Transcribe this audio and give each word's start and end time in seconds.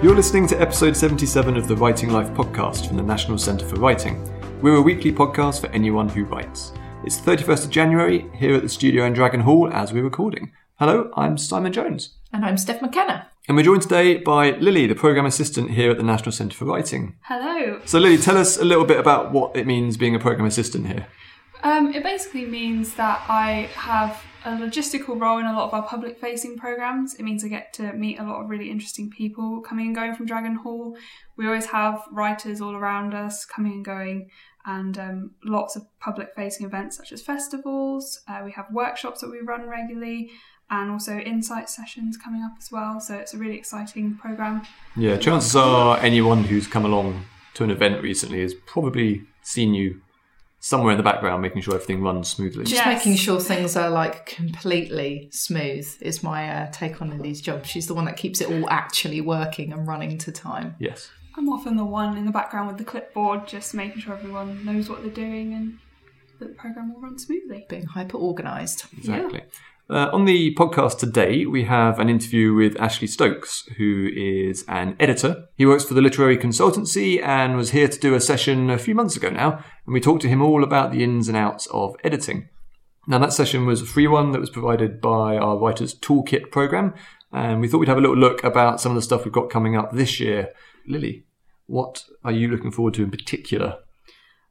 You're 0.00 0.14
listening 0.14 0.46
to 0.46 0.60
episode 0.60 0.96
77 0.96 1.56
of 1.56 1.66
the 1.66 1.74
Writing 1.74 2.10
Life 2.10 2.28
podcast 2.28 2.86
from 2.86 2.96
the 2.96 3.02
National 3.02 3.36
Centre 3.36 3.66
for 3.66 3.80
Writing. 3.80 4.22
We're 4.62 4.76
a 4.76 4.80
weekly 4.80 5.10
podcast 5.10 5.60
for 5.60 5.66
anyone 5.70 6.08
who 6.08 6.22
writes. 6.22 6.72
It's 7.04 7.20
31st 7.20 7.64
of 7.64 7.70
January 7.70 8.30
here 8.32 8.54
at 8.54 8.62
the 8.62 8.68
studio 8.68 9.06
in 9.06 9.12
Dragon 9.12 9.40
Hall 9.40 9.68
as 9.72 9.92
we're 9.92 10.04
recording. 10.04 10.52
Hello, 10.78 11.10
I'm 11.16 11.36
Simon 11.36 11.72
Jones. 11.72 12.14
And 12.32 12.44
I'm 12.44 12.56
Steph 12.58 12.80
McKenna. 12.80 13.28
And 13.48 13.56
we're 13.56 13.64
joined 13.64 13.82
today 13.82 14.18
by 14.18 14.52
Lillie, 14.52 14.86
the 14.86 14.94
Programme 14.94 15.26
Assistant 15.26 15.72
here 15.72 15.90
at 15.90 15.96
the 15.96 16.04
National 16.04 16.30
Centre 16.30 16.56
for 16.56 16.66
Writing. 16.66 17.16
Hello. 17.22 17.80
So, 17.84 17.98
Lillie, 17.98 18.18
tell 18.18 18.38
us 18.38 18.56
a 18.56 18.64
little 18.64 18.84
bit 18.84 19.00
about 19.00 19.32
what 19.32 19.56
it 19.56 19.66
means 19.66 19.96
being 19.96 20.14
a 20.14 20.20
Programme 20.20 20.46
Assistant 20.46 20.86
here. 20.86 21.08
Um, 21.64 21.92
it 21.92 22.04
basically 22.04 22.46
means 22.46 22.94
that 22.94 23.24
I 23.28 23.68
have 23.74 24.22
a 24.48 24.56
logistical 24.56 25.20
role 25.20 25.38
in 25.38 25.46
a 25.46 25.52
lot 25.52 25.66
of 25.66 25.74
our 25.74 25.82
public 25.82 26.18
facing 26.18 26.56
programs. 26.56 27.14
It 27.14 27.22
means 27.22 27.44
I 27.44 27.48
get 27.48 27.72
to 27.74 27.92
meet 27.92 28.18
a 28.18 28.24
lot 28.24 28.42
of 28.42 28.48
really 28.48 28.70
interesting 28.70 29.10
people 29.10 29.60
coming 29.60 29.86
and 29.86 29.94
going 29.94 30.14
from 30.14 30.26
Dragon 30.26 30.54
Hall. 30.54 30.96
We 31.36 31.46
always 31.46 31.66
have 31.66 32.02
writers 32.10 32.60
all 32.60 32.74
around 32.74 33.14
us 33.14 33.44
coming 33.44 33.72
and 33.72 33.84
going, 33.84 34.30
and 34.64 34.98
um, 34.98 35.30
lots 35.44 35.76
of 35.76 35.82
public 36.00 36.34
facing 36.34 36.66
events 36.66 36.96
such 36.96 37.12
as 37.12 37.22
festivals. 37.22 38.20
Uh, 38.26 38.40
we 38.44 38.52
have 38.52 38.66
workshops 38.72 39.20
that 39.20 39.30
we 39.30 39.40
run 39.40 39.68
regularly. 39.68 40.30
And 40.70 40.90
also 40.90 41.16
insight 41.16 41.70
sessions 41.70 42.18
coming 42.18 42.42
up 42.42 42.52
as 42.58 42.70
well, 42.70 43.00
so 43.00 43.14
it's 43.14 43.32
a 43.32 43.38
really 43.38 43.56
exciting 43.56 44.18
program. 44.18 44.66
Yeah, 44.96 45.16
chances 45.16 45.56
are 45.56 45.96
anyone 46.00 46.44
who's 46.44 46.66
come 46.66 46.84
along 46.84 47.24
to 47.54 47.64
an 47.64 47.70
event 47.70 48.02
recently 48.02 48.42
has 48.42 48.52
probably 48.52 49.22
seen 49.40 49.72
you 49.72 50.02
somewhere 50.60 50.90
in 50.92 50.96
the 50.96 51.02
background 51.04 51.40
making 51.42 51.62
sure 51.62 51.74
everything 51.74 52.02
runs 52.02 52.28
smoothly. 52.28 52.64
Just 52.64 52.74
Yes. 52.84 52.86
making 52.98 53.16
sure 53.16 53.40
things 53.40 53.76
are 53.76 53.90
like 53.90 54.26
completely 54.26 55.28
smooth 55.32 55.86
is 56.00 56.22
my 56.22 56.48
uh, 56.50 56.70
take 56.72 57.00
on 57.00 57.10
Lillie's 57.10 57.40
job. 57.40 57.64
She's 57.64 57.86
the 57.86 57.94
one 57.94 58.04
that 58.06 58.16
keeps 58.16 58.40
it 58.40 58.50
all 58.50 58.68
actually 58.68 59.20
working 59.20 59.72
and 59.72 59.86
running 59.86 60.18
to 60.18 60.32
time. 60.32 60.74
Yes. 60.78 61.10
I'm 61.36 61.48
often 61.48 61.76
the 61.76 61.84
one 61.84 62.16
in 62.16 62.24
the 62.26 62.32
background 62.32 62.66
with 62.68 62.78
the 62.78 62.84
clipboard, 62.84 63.46
just 63.46 63.72
making 63.72 64.00
sure 64.00 64.14
everyone 64.14 64.64
knows 64.64 64.88
what 64.88 65.02
they're 65.02 65.10
doing 65.12 65.54
and 65.54 65.78
that 66.40 66.48
the 66.48 66.54
program 66.54 66.92
will 66.92 67.00
run 67.00 67.18
smoothly. 67.18 67.64
Being 67.68 67.84
hyper 67.86 68.16
organised. 68.16 68.86
Exactly. 68.96 69.42
Uh, 69.90 70.10
on 70.12 70.26
the 70.26 70.54
podcast 70.54 70.98
today, 70.98 71.46
we 71.46 71.64
have 71.64 71.98
an 71.98 72.10
interview 72.10 72.52
with 72.52 72.78
Ashley 72.78 73.06
Stokes, 73.06 73.66
who 73.78 74.10
is 74.14 74.62
an 74.68 74.94
editor. 75.00 75.46
He 75.54 75.64
works 75.64 75.82
for 75.82 75.94
the 75.94 76.02
Literary 76.02 76.36
Consultancy 76.36 77.22
and 77.24 77.56
was 77.56 77.70
here 77.70 77.88
to 77.88 77.98
do 77.98 78.14
a 78.14 78.20
session 78.20 78.68
a 78.68 78.76
few 78.76 78.94
months 78.94 79.16
ago 79.16 79.30
now, 79.30 79.64
and 79.86 79.94
we 79.94 80.00
talked 80.00 80.20
to 80.22 80.28
him 80.28 80.42
all 80.42 80.62
about 80.62 80.92
the 80.92 81.02
ins 81.02 81.26
and 81.26 81.38
outs 81.38 81.66
of 81.68 81.96
editing. 82.04 82.50
Now, 83.06 83.16
that 83.20 83.32
session 83.32 83.64
was 83.64 83.80
a 83.80 83.86
free 83.86 84.06
one 84.06 84.32
that 84.32 84.40
was 84.42 84.50
provided 84.50 85.00
by 85.00 85.38
our 85.38 85.56
Writers 85.56 85.98
Toolkit 85.98 86.50
program, 86.50 86.92
and 87.32 87.62
we 87.62 87.66
thought 87.66 87.78
we'd 87.78 87.88
have 87.88 87.96
a 87.96 88.02
little 88.02 88.14
look 88.14 88.44
about 88.44 88.82
some 88.82 88.92
of 88.92 88.96
the 88.96 89.02
stuff 89.02 89.24
we've 89.24 89.32
got 89.32 89.48
coming 89.48 89.74
up 89.74 89.92
this 89.92 90.20
year. 90.20 90.50
Lillie, 90.86 91.24
what 91.64 92.04
are 92.22 92.32
you 92.32 92.48
looking 92.48 92.72
forward 92.72 92.92
to 92.94 93.04
in 93.04 93.10
particular? 93.10 93.78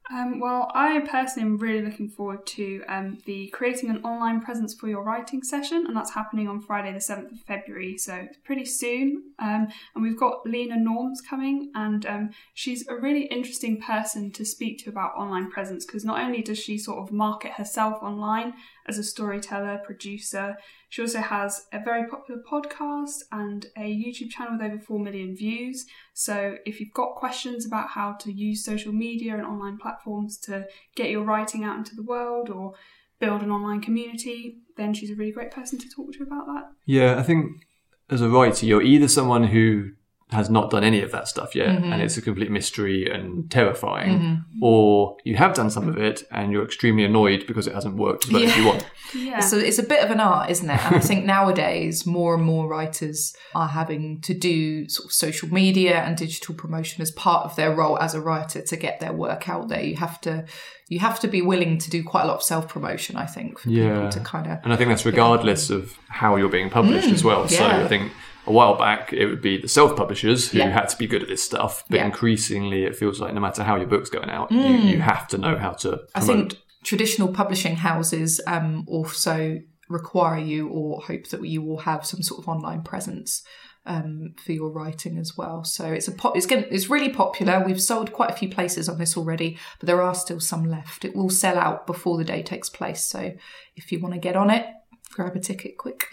Um, 0.09 0.39
well, 0.39 0.71
I 0.73 0.99
personally 1.01 1.49
am 1.49 1.57
really 1.57 1.81
looking 1.81 2.07
forward 2.07 2.45
to 2.47 2.81
um, 2.87 3.17
the 3.25 3.47
creating 3.47 3.89
an 3.89 4.03
online 4.03 4.39
presence 4.39 4.73
for 4.73 4.87
your 4.87 5.03
writing 5.03 5.43
session, 5.43 5.85
and 5.85 5.95
that's 5.95 6.13
happening 6.13 6.47
on 6.47 6.61
Friday, 6.61 6.93
the 6.93 6.99
7th 6.99 7.33
of 7.33 7.39
February, 7.41 7.97
so 7.97 8.27
pretty 8.45 8.63
soon. 8.63 9.23
Um, 9.39 9.67
and 9.93 10.03
we've 10.03 10.17
got 10.17 10.45
Lena 10.45 10.77
Norms 10.77 11.19
coming, 11.19 11.71
and 11.75 12.05
um, 12.05 12.29
she's 12.53 12.87
a 12.87 12.95
really 12.95 13.23
interesting 13.23 13.81
person 13.81 14.31
to 14.31 14.45
speak 14.45 14.79
to 14.83 14.89
about 14.89 15.15
online 15.15 15.51
presence 15.51 15.85
because 15.85 16.05
not 16.05 16.21
only 16.21 16.41
does 16.41 16.57
she 16.57 16.77
sort 16.77 16.99
of 16.99 17.11
market 17.11 17.53
herself 17.53 18.01
online 18.01 18.53
as 18.87 18.97
a 18.97 19.03
storyteller, 19.03 19.81
producer, 19.83 20.57
she 20.89 21.01
also 21.01 21.19
has 21.19 21.65
a 21.73 21.79
very 21.83 22.07
popular 22.07 22.41
podcast 22.49 23.19
and 23.31 23.65
a 23.77 23.81
YouTube 23.81 24.29
channel 24.29 24.57
with 24.57 24.71
over 24.71 24.79
4 24.79 24.99
million 24.99 25.35
views. 25.35 25.85
So, 26.13 26.57
if 26.65 26.79
you've 26.79 26.93
got 26.93 27.15
questions 27.15 27.65
about 27.65 27.89
how 27.89 28.13
to 28.13 28.31
use 28.31 28.63
social 28.63 28.93
media 28.93 29.33
and 29.35 29.45
online 29.45 29.77
platforms 29.77 30.37
to 30.39 30.67
get 30.95 31.09
your 31.09 31.23
writing 31.23 31.63
out 31.63 31.77
into 31.77 31.95
the 31.95 32.03
world 32.03 32.49
or 32.49 32.73
build 33.19 33.41
an 33.41 33.51
online 33.51 33.81
community, 33.81 34.59
then 34.77 34.93
she's 34.93 35.11
a 35.11 35.15
really 35.15 35.31
great 35.31 35.51
person 35.51 35.79
to 35.79 35.89
talk 35.89 36.13
to 36.13 36.23
about 36.23 36.45
that. 36.45 36.71
Yeah, 36.85 37.17
I 37.17 37.23
think 37.23 37.65
as 38.09 38.21
a 38.21 38.29
writer, 38.29 38.65
you're 38.65 38.81
either 38.81 39.07
someone 39.07 39.45
who 39.45 39.91
has 40.29 40.49
not 40.49 40.69
done 40.69 40.83
any 40.83 41.01
of 41.01 41.11
that 41.13 41.25
stuff 41.25 41.55
yet 41.55 41.69
and 41.69 41.85
mm-hmm. 41.85 42.01
it's 42.01 42.17
a 42.17 42.21
complete 42.21 42.51
mystery 42.51 43.09
and 43.09 43.49
terrifying, 43.49 44.19
mm-hmm. 44.19 44.63
or 44.63 45.15
you 45.23 45.37
have 45.37 45.53
done 45.53 45.69
some 45.69 45.87
of 45.87 45.95
mm-hmm. 45.95 46.03
it 46.03 46.23
and 46.31 46.51
you're 46.51 46.65
extremely 46.65 47.05
annoyed 47.05 47.45
because 47.47 47.65
it 47.65 47.73
hasn't 47.73 47.95
worked 47.95 48.25
as 48.25 48.33
well 48.33 48.43
as 48.43 48.57
you 48.57 48.65
want. 48.65 48.85
Yeah. 49.15 49.39
So 49.39 49.57
it's 49.57 49.79
a 49.79 49.83
bit 49.83 50.03
of 50.03 50.11
an 50.11 50.19
art, 50.19 50.49
isn't 50.49 50.69
it? 50.69 50.85
And 50.85 50.97
I 50.97 50.99
think 50.99 51.23
nowadays 51.37 52.05
more 52.05 52.35
and 52.35 52.43
more 52.43 52.67
writers 52.67 53.33
are 53.55 53.69
having 53.69 54.19
to 54.19 54.33
do 54.33 54.89
sort 54.89 55.05
of 55.05 55.13
social 55.13 55.47
media 55.47 56.01
and 56.01 56.17
digital 56.17 56.53
promotion 56.53 57.01
as 57.01 57.09
part 57.11 57.45
of 57.45 57.55
their 57.55 57.73
role 57.73 57.97
as 57.99 58.13
a 58.13 58.19
writer 58.19 58.61
to 58.61 58.75
get 58.75 58.99
their 58.99 59.13
work 59.13 59.47
out 59.47 59.69
there. 59.69 59.81
You 59.81 59.95
have 59.95 60.19
to 60.21 60.45
you 60.89 60.99
have 60.99 61.21
to 61.21 61.27
be 61.29 61.41
willing 61.41 61.77
to 61.77 61.89
do 61.89 62.03
quite 62.03 62.23
a 62.23 62.27
lot 62.27 62.35
of 62.35 62.43
self 62.43 62.67
promotion, 62.67 63.15
I 63.15 63.27
think, 63.27 63.59
for 63.59 63.69
Yeah. 63.69 63.93
people 63.93 64.09
to 64.09 64.19
kind 64.19 64.47
of 64.51 64.59
And 64.63 64.73
I 64.73 64.75
think 64.75 64.89
that's 64.89 65.05
regardless 65.05 65.69
of 65.69 65.97
how 66.09 66.35
you're 66.35 66.49
being 66.49 66.69
published 66.69 67.09
as 67.09 67.21
mm. 67.21 67.25
well. 67.25 67.47
So 67.47 67.65
yeah. 67.65 67.85
I 67.85 67.87
think 67.87 68.11
a 68.47 68.51
while 68.51 68.75
back 68.77 69.11
it 69.13 69.25
would 69.27 69.41
be 69.41 69.57
the 69.57 69.67
self 69.67 69.95
publishers 69.95 70.49
who 70.51 70.57
Yeah. 70.59 70.69
had 70.69 70.89
to 70.89 70.97
be 70.97 71.05
good 71.07 71.21
at 71.21 71.27
this 71.27 71.43
stuff, 71.43 71.83
but 71.89 71.97
Yeah. 71.97 72.05
increasingly 72.05 72.83
it 72.83 72.95
feels 72.95 73.19
like 73.19 73.33
no 73.33 73.41
matter 73.41 73.63
how 73.63 73.75
your 73.75 73.87
book's 73.87 74.09
going 74.09 74.29
out, 74.29 74.51
you, 74.51 74.59
you 74.59 74.99
have 75.01 75.27
to 75.29 75.37
know 75.37 75.57
how 75.57 75.71
to 75.71 75.89
promote. 75.89 76.09
I 76.15 76.19
think 76.21 76.55
traditional 76.83 77.27
publishing 77.29 77.75
houses 77.75 78.39
um, 78.47 78.85
also 78.87 79.59
require 79.89 80.39
you 80.39 80.67
or 80.69 81.01
hope 81.01 81.27
that 81.29 81.45
you 81.45 81.61
will 81.61 81.79
have 81.79 82.05
some 82.05 82.21
sort 82.21 82.41
of 82.41 82.47
online 82.47 82.81
presence 82.83 83.43
um, 83.85 84.33
for 84.43 84.51
your 84.51 84.69
writing 84.69 85.17
as 85.17 85.37
well. 85.37 85.63
So 85.63 85.85
it's 85.85 86.09
a 86.09 86.11
pop, 86.11 86.35
it's 86.35 86.45
getting, 86.45 86.69
it's 86.71 86.89
really 86.89 87.07
popular. 87.09 87.63
We've 87.65 87.81
sold 87.81 88.11
quite 88.11 88.29
a 88.29 88.35
few 88.35 88.49
places 88.49 88.89
on 88.89 88.97
this 88.97 89.15
already, 89.15 89.57
but 89.79 89.87
there 89.87 90.01
are 90.01 90.13
still 90.13 90.41
some 90.41 90.65
left. 90.69 91.05
It 91.05 91.15
will 91.15 91.29
sell 91.29 91.57
out 91.57 91.87
before 91.87 92.17
the 92.17 92.25
day 92.25 92.43
takes 92.43 92.69
place. 92.69 93.05
So 93.05 93.31
if 93.77 93.91
you 93.91 93.99
want 94.01 94.13
to 94.13 94.19
get 94.19 94.35
on 94.35 94.49
it, 94.49 94.65
grab 95.13 95.37
a 95.37 95.39
ticket 95.39 95.77
quick. 95.77 96.05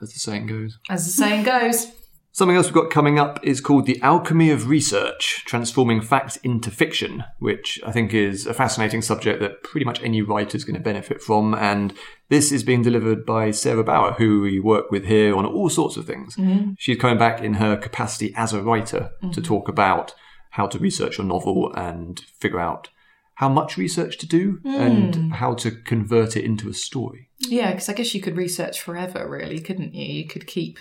As 0.00 0.12
the 0.12 0.18
saying 0.18 0.46
goes. 0.46 0.78
As 0.88 1.04
the 1.04 1.12
saying 1.12 1.44
goes. 1.44 1.92
Something 2.36 2.58
else 2.58 2.66
we've 2.66 2.74
got 2.74 2.90
coming 2.90 3.18
up 3.18 3.40
is 3.42 3.62
called 3.62 3.86
The 3.86 3.98
Alchemy 4.02 4.50
of 4.50 4.68
Research 4.68 5.42
Transforming 5.46 6.02
Fact 6.02 6.36
into 6.42 6.70
Fiction, 6.70 7.24
which 7.38 7.80
I 7.86 7.92
think 7.92 8.12
is 8.12 8.46
a 8.46 8.52
fascinating 8.52 9.00
subject 9.00 9.40
that 9.40 9.62
pretty 9.62 9.86
much 9.86 10.02
any 10.02 10.20
writer 10.20 10.54
is 10.54 10.62
going 10.62 10.76
to 10.76 10.82
benefit 10.82 11.22
from. 11.22 11.54
And 11.54 11.94
this 12.28 12.52
is 12.52 12.62
being 12.62 12.82
delivered 12.82 13.24
by 13.24 13.52
Sarah 13.52 13.84
Bower, 13.84 14.12
who 14.12 14.42
we 14.42 14.60
work 14.60 14.90
with 14.90 15.06
here 15.06 15.34
on 15.34 15.46
all 15.46 15.70
sorts 15.70 15.96
of 15.96 16.04
things. 16.04 16.36
Mm-hmm. 16.36 16.72
She's 16.76 16.98
coming 16.98 17.16
back 17.16 17.40
in 17.40 17.54
her 17.54 17.74
capacity 17.74 18.34
as 18.36 18.52
a 18.52 18.62
writer 18.62 19.12
to 19.22 19.26
mm-hmm. 19.28 19.40
talk 19.40 19.66
about 19.66 20.14
how 20.50 20.66
to 20.66 20.78
research 20.78 21.16
your 21.16 21.26
novel 21.26 21.72
and 21.74 22.20
figure 22.20 22.60
out 22.60 22.90
how 23.36 23.48
much 23.50 23.76
research 23.76 24.16
to 24.18 24.26
do 24.26 24.60
and 24.64 25.14
hmm. 25.14 25.30
how 25.30 25.54
to 25.54 25.70
convert 25.70 26.36
it 26.36 26.44
into 26.44 26.68
a 26.68 26.74
story. 26.74 27.28
Yeah, 27.38 27.70
because 27.72 27.88
I 27.88 27.92
guess 27.92 28.14
you 28.14 28.20
could 28.20 28.36
research 28.36 28.80
forever, 28.80 29.28
really, 29.28 29.60
couldn't 29.60 29.94
you? 29.94 30.06
You 30.06 30.26
could 30.26 30.46
keep 30.46 30.78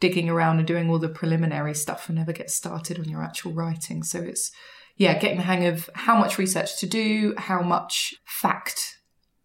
digging 0.00 0.28
around 0.28 0.58
and 0.58 0.66
doing 0.66 0.90
all 0.90 0.98
the 0.98 1.08
preliminary 1.08 1.74
stuff 1.74 2.08
and 2.08 2.18
never 2.18 2.32
get 2.32 2.50
started 2.50 2.98
on 2.98 3.08
your 3.08 3.22
actual 3.22 3.52
writing. 3.52 4.02
So 4.02 4.18
it's, 4.18 4.50
yeah, 4.96 5.16
getting 5.16 5.38
the 5.38 5.44
hang 5.44 5.64
of 5.66 5.88
how 5.94 6.18
much 6.18 6.38
research 6.38 6.78
to 6.80 6.86
do, 6.86 7.34
how 7.38 7.62
much 7.62 8.14
fact 8.24 8.98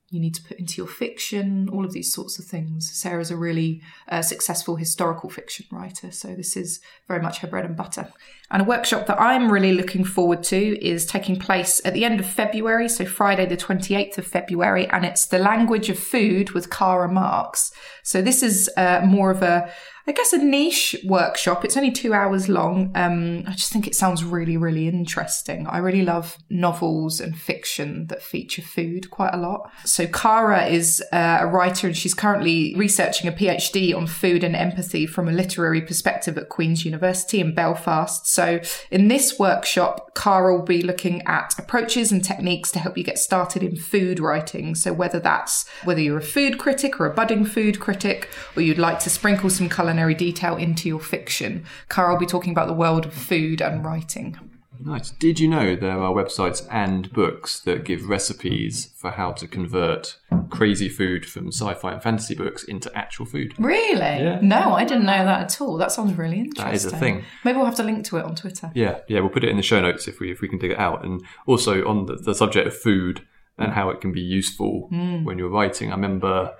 you 0.09 0.21
need 0.21 0.35
to 0.35 0.43
put 0.43 0.57
into 0.57 0.77
your 0.77 0.87
fiction, 0.87 1.67
all 1.69 1.83
of 1.83 1.91
these 1.91 2.13
sorts 2.13 2.39
of 2.39 2.45
things. 2.45 2.89
Sarah's 2.89 3.29
a 3.29 3.35
really 3.35 3.81
uh, 4.07 4.21
successful 4.21 4.77
historical 4.77 5.29
fiction 5.29 5.65
writer, 5.69 6.11
so 6.11 6.33
this 6.33 6.55
is 6.55 6.79
very 7.09 7.21
much 7.21 7.39
her 7.39 7.47
bread 7.47 7.65
and 7.65 7.75
butter. 7.75 8.09
And 8.49 8.61
a 8.61 8.65
workshop 8.65 9.07
that 9.07 9.19
I'm 9.19 9.51
really 9.51 9.73
looking 9.73 10.05
forward 10.05 10.43
to 10.43 10.85
is 10.85 11.05
taking 11.05 11.37
place 11.37 11.81
at 11.83 11.93
the 11.93 12.05
end 12.05 12.21
of 12.21 12.25
February, 12.25 12.87
so 12.87 13.05
Friday, 13.05 13.45
the 13.45 13.57
28th 13.57 14.17
of 14.17 14.25
February, 14.25 14.87
and 14.87 15.03
it's 15.03 15.25
The 15.25 15.39
Language 15.39 15.89
of 15.89 15.99
Food 15.99 16.51
with 16.51 16.69
Cara 16.69 17.11
Marks. 17.11 17.73
So 18.03 18.21
this 18.21 18.41
is 18.41 18.69
uh, 18.77 19.01
more 19.05 19.29
of 19.29 19.41
a 19.43 19.69
I 20.07 20.13
guess 20.13 20.31
a 20.31 20.37
niche 20.37 20.95
workshop. 21.03 21.65
It's 21.65 21.75
only 21.75 21.91
two 21.91 22.13
hours 22.13 22.47
long. 22.47 22.91
Um, 22.95 23.43
I 23.45 23.51
just 23.51 23.73
think 23.73 23.87
it 23.87 23.95
sounds 23.95 24.23
really, 24.23 24.55
really 24.55 24.87
interesting. 24.87 25.67
I 25.67 25.79
really 25.79 26.03
love 26.03 26.37
novels 26.49 27.19
and 27.19 27.37
fiction 27.37 28.07
that 28.07 28.21
feature 28.21 28.61
food 28.61 29.11
quite 29.11 29.33
a 29.33 29.37
lot. 29.37 29.69
So 29.83 30.07
Kara 30.07 30.65
is 30.65 31.03
uh, 31.11 31.39
a 31.41 31.47
writer 31.47 31.87
and 31.87 31.97
she's 31.97 32.13
currently 32.13 32.73
researching 32.77 33.27
a 33.27 33.33
PhD 33.33 33.93
on 33.93 34.07
food 34.07 34.45
and 34.45 34.55
empathy 34.55 35.05
from 35.07 35.27
a 35.27 35.33
literary 35.33 35.81
perspective 35.81 36.37
at 36.37 36.47
Queen's 36.47 36.85
University 36.85 37.41
in 37.41 37.53
Belfast. 37.53 38.27
So 38.27 38.61
in 38.89 39.09
this 39.09 39.37
workshop, 39.37 40.15
Kara 40.15 40.55
will 40.55 40.65
be 40.65 40.81
looking 40.81 41.21
at 41.23 41.53
approaches 41.59 42.13
and 42.13 42.23
techniques 42.23 42.71
to 42.71 42.79
help 42.79 42.97
you 42.97 43.03
get 43.03 43.19
started 43.19 43.61
in 43.61 43.75
food 43.75 44.21
writing. 44.21 44.73
So 44.73 44.93
whether 44.93 45.19
that's 45.19 45.67
whether 45.83 45.99
you're 45.99 46.19
a 46.19 46.21
food 46.21 46.57
critic 46.57 46.97
or 46.97 47.07
a 47.07 47.13
budding 47.13 47.43
food 47.43 47.81
critic, 47.81 48.29
or 48.55 48.61
you'd 48.61 48.77
like 48.77 48.99
to 48.99 49.09
sprinkle 49.09 49.49
some 49.49 49.67
culinary 49.97 50.13
detail 50.15 50.55
into 50.57 50.87
your 50.87 50.99
fiction, 50.99 51.65
Cara 51.89 52.11
will 52.13 52.19
be 52.19 52.25
talking 52.27 52.51
about 52.51 52.67
the 52.67 52.73
world 52.73 53.05
of 53.07 53.13
food 53.13 53.61
and 53.61 53.83
writing. 53.83 54.37
Nice. 54.79 55.09
Did 55.09 55.39
you 55.39 55.47
know 55.47 55.75
there 55.75 55.99
are 55.99 56.13
websites 56.13 56.67
and 56.71 57.11
books 57.11 57.59
that 57.61 57.83
give 57.83 58.07
recipes 58.07 58.91
for 58.95 59.09
how 59.09 59.31
to 59.31 59.47
convert 59.47 60.17
crazy 60.51 60.87
food 60.87 61.25
from 61.25 61.47
sci-fi 61.47 61.93
and 61.93 62.03
fantasy 62.03 62.35
books 62.35 62.63
into 62.63 62.95
actual 62.95 63.25
food? 63.25 63.55
Really? 63.57 63.97
Yeah. 63.97 64.39
No, 64.43 64.73
I 64.73 64.83
didn't 64.85 65.05
know 65.07 65.25
that 65.25 65.41
at 65.41 65.61
all. 65.61 65.77
That 65.77 65.91
sounds 65.91 66.15
really 66.15 66.37
interesting. 66.37 66.65
That 66.65 66.75
is 66.75 66.85
a 66.85 66.95
thing. 66.95 67.23
Maybe 67.43 67.57
we'll 67.57 67.65
have 67.65 67.73
to 67.77 67.83
link 67.83 68.05
to 68.05 68.17
it 68.17 68.25
on 68.25 68.35
Twitter. 68.35 68.69
Yeah, 68.75 68.99
yeah, 69.07 69.19
we'll 69.21 69.29
put 69.31 69.43
it 69.43 69.49
in 69.49 69.57
the 69.57 69.63
show 69.63 69.81
notes 69.81 70.07
if 70.07 70.19
we 70.19 70.31
if 70.31 70.41
we 70.41 70.47
can 70.47 70.59
dig 70.59 70.71
it 70.71 70.79
out. 70.79 71.03
And 71.03 71.23
also 71.47 71.83
on 71.87 72.05
the, 72.05 72.13
the 72.17 72.35
subject 72.35 72.67
of 72.67 72.77
food 72.77 73.25
and 73.57 73.73
how 73.73 73.89
it 73.89 73.99
can 73.99 74.11
be 74.11 74.21
useful 74.21 74.89
Hmm. 74.91 75.23
when 75.23 75.39
you're 75.39 75.49
writing. 75.49 75.91
I 75.91 75.95
remember 75.95 76.53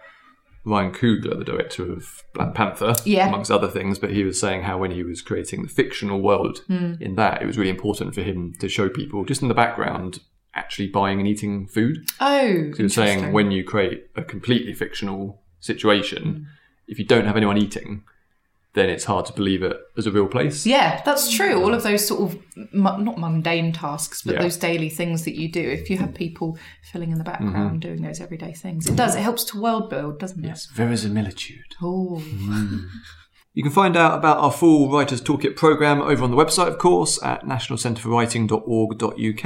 Ryan 0.68 0.92
Coogler, 0.92 1.38
the 1.38 1.46
director 1.46 1.92
of 1.92 2.24
Black 2.34 2.54
Panther, 2.54 2.94
Yeah. 3.06 3.28
amongst 3.28 3.50
other 3.52 3.68
things, 3.70 3.98
but 4.00 4.12
he 4.12 4.24
was 4.24 4.40
saying 4.40 4.64
how 4.64 4.78
when 4.78 4.92
he 4.92 5.02
was 5.04 5.22
creating 5.22 5.64
the 5.64 5.70
fictional 5.70 6.22
world 6.22 6.60
Hmm. 6.68 6.94
in 7.00 7.16
that, 7.16 7.42
it 7.42 7.46
was 7.46 7.58
really 7.58 7.70
important 7.70 8.14
for 8.14 8.22
him 8.22 8.54
to 8.60 8.68
show 8.68 8.90
people 8.90 9.24
just 9.26 9.42
in 9.42 9.48
the 9.48 9.54
background 9.54 10.20
actually 10.54 10.88
buying 10.88 11.20
and 11.20 11.28
eating 11.28 11.68
food. 11.68 12.00
Oh, 12.20 12.72
He 12.76 12.84
was 12.84 12.94
saying 12.96 13.32
when 13.32 13.52
you 13.52 13.64
create 13.64 14.08
a 14.16 14.24
completely 14.24 14.74
fictional 14.74 15.42
situation, 15.60 16.24
Hmm. 16.24 16.44
if 16.88 17.00
you 17.00 17.06
don't 17.06 17.26
have 17.26 17.38
anyone 17.38 17.58
eating, 17.58 18.04
then 18.78 18.90
it's 18.90 19.06
hard 19.06 19.26
to 19.26 19.34
believe 19.34 19.64
it 19.64 19.76
as 19.98 20.06
a 20.06 20.12
real 20.12 20.28
place. 20.28 20.64
Yeah, 20.66 21.02
that's 21.04 21.32
true. 21.32 21.62
All 21.62 21.74
of 21.74 21.84
those 21.84 22.08
sort 22.08 22.22
of 22.22 22.40
mu- 22.74 22.98
not 22.98 23.18
mundane 23.18 23.74
tasks, 23.74 24.22
but 24.22 24.36
Yeah. 24.36 24.44
those 24.44 24.56
daily 24.58 24.90
things 24.90 25.24
that 25.26 25.36
you 25.36 25.52
do. 25.52 25.62
If 25.62 25.90
you 25.90 25.98
have 25.98 26.14
people 26.14 26.60
filling 26.92 27.12
in 27.12 27.18
the 27.18 27.24
background 27.24 27.56
mm-hmm. 27.56 27.80
doing 27.80 28.04
those 28.04 28.22
everyday 28.22 28.54
things, 28.54 28.86
it 28.88 28.96
does. 28.96 29.16
It 29.16 29.22
helps 29.22 29.44
to 29.46 29.60
world 29.60 29.90
build, 29.90 30.20
doesn't 30.20 30.44
it? 30.44 30.48
Yes, 30.48 30.68
verisimilitude. 30.68 31.74
Oh, 31.82 32.22
mm. 32.24 32.86
You 33.54 33.64
can 33.64 33.72
find 33.72 33.98
out 33.98 34.20
about 34.20 34.38
our 34.38 34.52
full 34.52 34.92
Writers 34.92 35.20
Toolkit 35.20 35.56
program 35.56 36.00
over 36.00 36.24
on 36.24 36.30
the 36.30 36.38
website, 36.38 36.68
of 36.68 36.78
course, 36.78 37.20
at 37.24 37.44
nationalcentreforwriting.org.uk. 37.44 39.46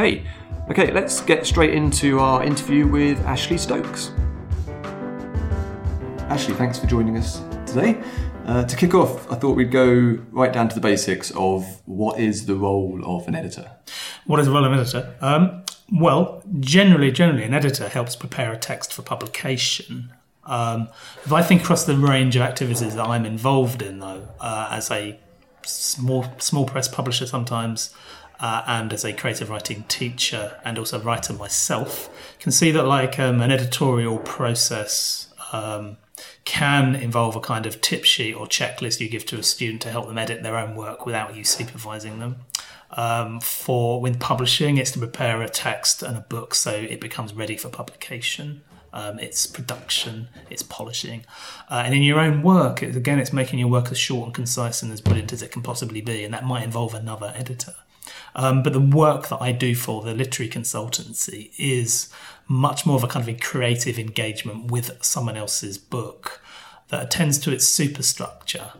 Okay, 0.69 0.91
let's 0.91 1.21
get 1.21 1.45
straight 1.45 1.73
into 1.73 2.19
our 2.19 2.43
interview 2.43 2.87
with 2.87 3.17
Ashley 3.21 3.57
Stokes. 3.57 4.11
Ashley, 6.27 6.55
thanks 6.55 6.77
for 6.77 6.87
joining 6.87 7.15
us 7.17 7.41
today. 7.65 8.03
Uh, 8.45 8.63
to 8.65 8.75
kick 8.75 8.93
off, 8.93 9.31
I 9.31 9.35
thought 9.35 9.55
we'd 9.55 9.71
go 9.71 10.17
right 10.31 10.51
down 10.51 10.67
to 10.69 10.75
the 10.75 10.81
basics 10.81 11.31
of 11.31 11.81
what 11.85 12.19
is 12.19 12.47
the 12.47 12.55
role 12.55 13.01
of 13.05 13.27
an 13.27 13.35
editor. 13.35 13.71
What 14.25 14.39
is 14.39 14.47
a 14.47 14.51
role 14.51 14.65
of 14.65 14.71
an 14.71 14.79
editor? 14.79 15.15
Um, 15.21 15.63
well, 15.91 16.43
generally, 16.59 17.11
generally, 17.11 17.43
an 17.43 17.53
editor 17.53 17.87
helps 17.89 18.15
prepare 18.15 18.51
a 18.51 18.57
text 18.57 18.93
for 18.93 19.03
publication. 19.03 20.11
Um, 20.45 20.89
if 21.23 21.31
I 21.31 21.43
think 21.43 21.61
across 21.61 21.85
the 21.85 21.95
range 21.95 22.35
of 22.35 22.41
activities 22.41 22.95
that 22.95 23.07
I'm 23.07 23.25
involved 23.25 23.81
in, 23.81 23.99
though, 23.99 24.27
uh, 24.39 24.69
as 24.71 24.89
a 24.89 25.19
small 25.63 26.25
small 26.39 26.65
press 26.65 26.87
publisher 26.87 27.27
sometimes, 27.27 27.93
uh, 28.39 28.63
and 28.65 28.91
as 28.91 29.05
a 29.05 29.13
creative 29.13 29.49
writing 29.49 29.83
teacher 29.87 30.59
and 30.65 30.79
also 30.79 30.99
writer 30.99 31.33
myself, 31.33 32.09
can 32.39 32.51
see 32.51 32.71
that 32.71 32.83
like 32.83 33.19
um, 33.19 33.41
an 33.41 33.51
editorial 33.51 34.17
process. 34.17 35.27
Um, 35.51 35.97
can 36.45 36.95
involve 36.95 37.35
a 37.35 37.39
kind 37.39 37.65
of 37.65 37.81
tip 37.81 38.03
sheet 38.03 38.33
or 38.33 38.45
checklist 38.45 38.99
you 38.99 39.09
give 39.09 39.25
to 39.27 39.37
a 39.37 39.43
student 39.43 39.81
to 39.81 39.89
help 39.89 40.07
them 40.07 40.17
edit 40.17 40.43
their 40.43 40.57
own 40.57 40.75
work 40.75 41.05
without 41.05 41.35
you 41.35 41.43
supervising 41.43 42.19
them. 42.19 42.37
Um, 42.91 43.39
for 43.39 44.01
when 44.01 44.15
publishing, 44.15 44.77
it's 44.77 44.91
to 44.91 44.99
prepare 44.99 45.41
a 45.41 45.49
text 45.49 46.03
and 46.03 46.17
a 46.17 46.21
book 46.21 46.53
so 46.53 46.71
it 46.71 46.99
becomes 46.99 47.33
ready 47.33 47.57
for 47.57 47.69
publication. 47.69 48.61
Um, 48.93 49.19
it's 49.19 49.47
production, 49.47 50.27
it's 50.49 50.63
polishing, 50.63 51.23
uh, 51.69 51.83
and 51.85 51.95
in 51.95 52.03
your 52.03 52.19
own 52.19 52.43
work, 52.43 52.83
it, 52.83 52.93
again, 52.93 53.19
it's 53.19 53.31
making 53.31 53.57
your 53.59 53.69
work 53.69 53.89
as 53.89 53.97
short 53.97 54.25
and 54.25 54.33
concise 54.33 54.83
and 54.83 54.91
as 54.91 54.99
brilliant 54.99 55.31
as 55.31 55.41
it 55.41 55.49
can 55.49 55.61
possibly 55.61 56.01
be, 56.01 56.25
and 56.25 56.33
that 56.33 56.43
might 56.43 56.63
involve 56.63 56.93
another 56.93 57.31
editor. 57.33 57.73
Um, 58.35 58.63
but 58.63 58.73
the 58.73 58.81
work 58.81 59.29
that 59.29 59.41
I 59.41 59.53
do 59.53 59.75
for 59.75 60.01
the 60.01 60.13
literary 60.13 60.49
consultancy 60.49 61.51
is 61.57 62.09
much 62.51 62.85
more 62.85 62.97
of 62.97 63.03
a 63.03 63.07
kind 63.07 63.23
of 63.27 63.33
a 63.33 63.39
creative 63.39 63.97
engagement 63.97 64.69
with 64.69 65.01
someone 65.01 65.37
else's 65.37 65.77
book 65.77 66.41
that 66.89 67.01
attends 67.01 67.37
to 67.39 67.51
its 67.51 67.65
superstructure 67.65 68.73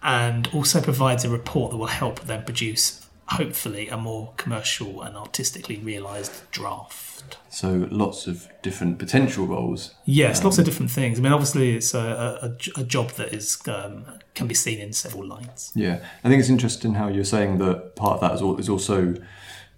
and 0.00 0.48
also 0.54 0.80
provides 0.80 1.24
a 1.24 1.28
report 1.28 1.72
that 1.72 1.76
will 1.76 1.86
help 1.86 2.20
them 2.20 2.44
produce, 2.44 3.04
hopefully, 3.30 3.88
a 3.88 3.96
more 3.96 4.32
commercial 4.36 5.02
and 5.02 5.16
artistically 5.16 5.78
realised 5.78 6.48
draft. 6.52 7.36
So, 7.48 7.88
lots 7.90 8.28
of 8.28 8.46
different 8.62 9.00
potential 9.00 9.48
roles. 9.48 9.94
Yes, 10.04 10.44
lots 10.44 10.58
of 10.58 10.64
different 10.64 10.92
things. 10.92 11.18
I 11.18 11.22
mean, 11.22 11.32
obviously, 11.32 11.74
it's 11.74 11.94
a, 11.94 12.56
a, 12.76 12.80
a 12.80 12.84
job 12.84 13.10
that 13.12 13.34
is 13.34 13.60
um, 13.66 14.04
can 14.36 14.46
be 14.46 14.54
seen 14.54 14.78
in 14.78 14.92
several 14.92 15.26
lines. 15.26 15.72
Yeah, 15.74 16.04
I 16.22 16.28
think 16.28 16.38
it's 16.38 16.50
interesting 16.50 16.94
how 16.94 17.08
you're 17.08 17.24
saying 17.24 17.58
that 17.58 17.96
part 17.96 18.14
of 18.14 18.20
that 18.20 18.60
is 18.60 18.68
also 18.68 19.16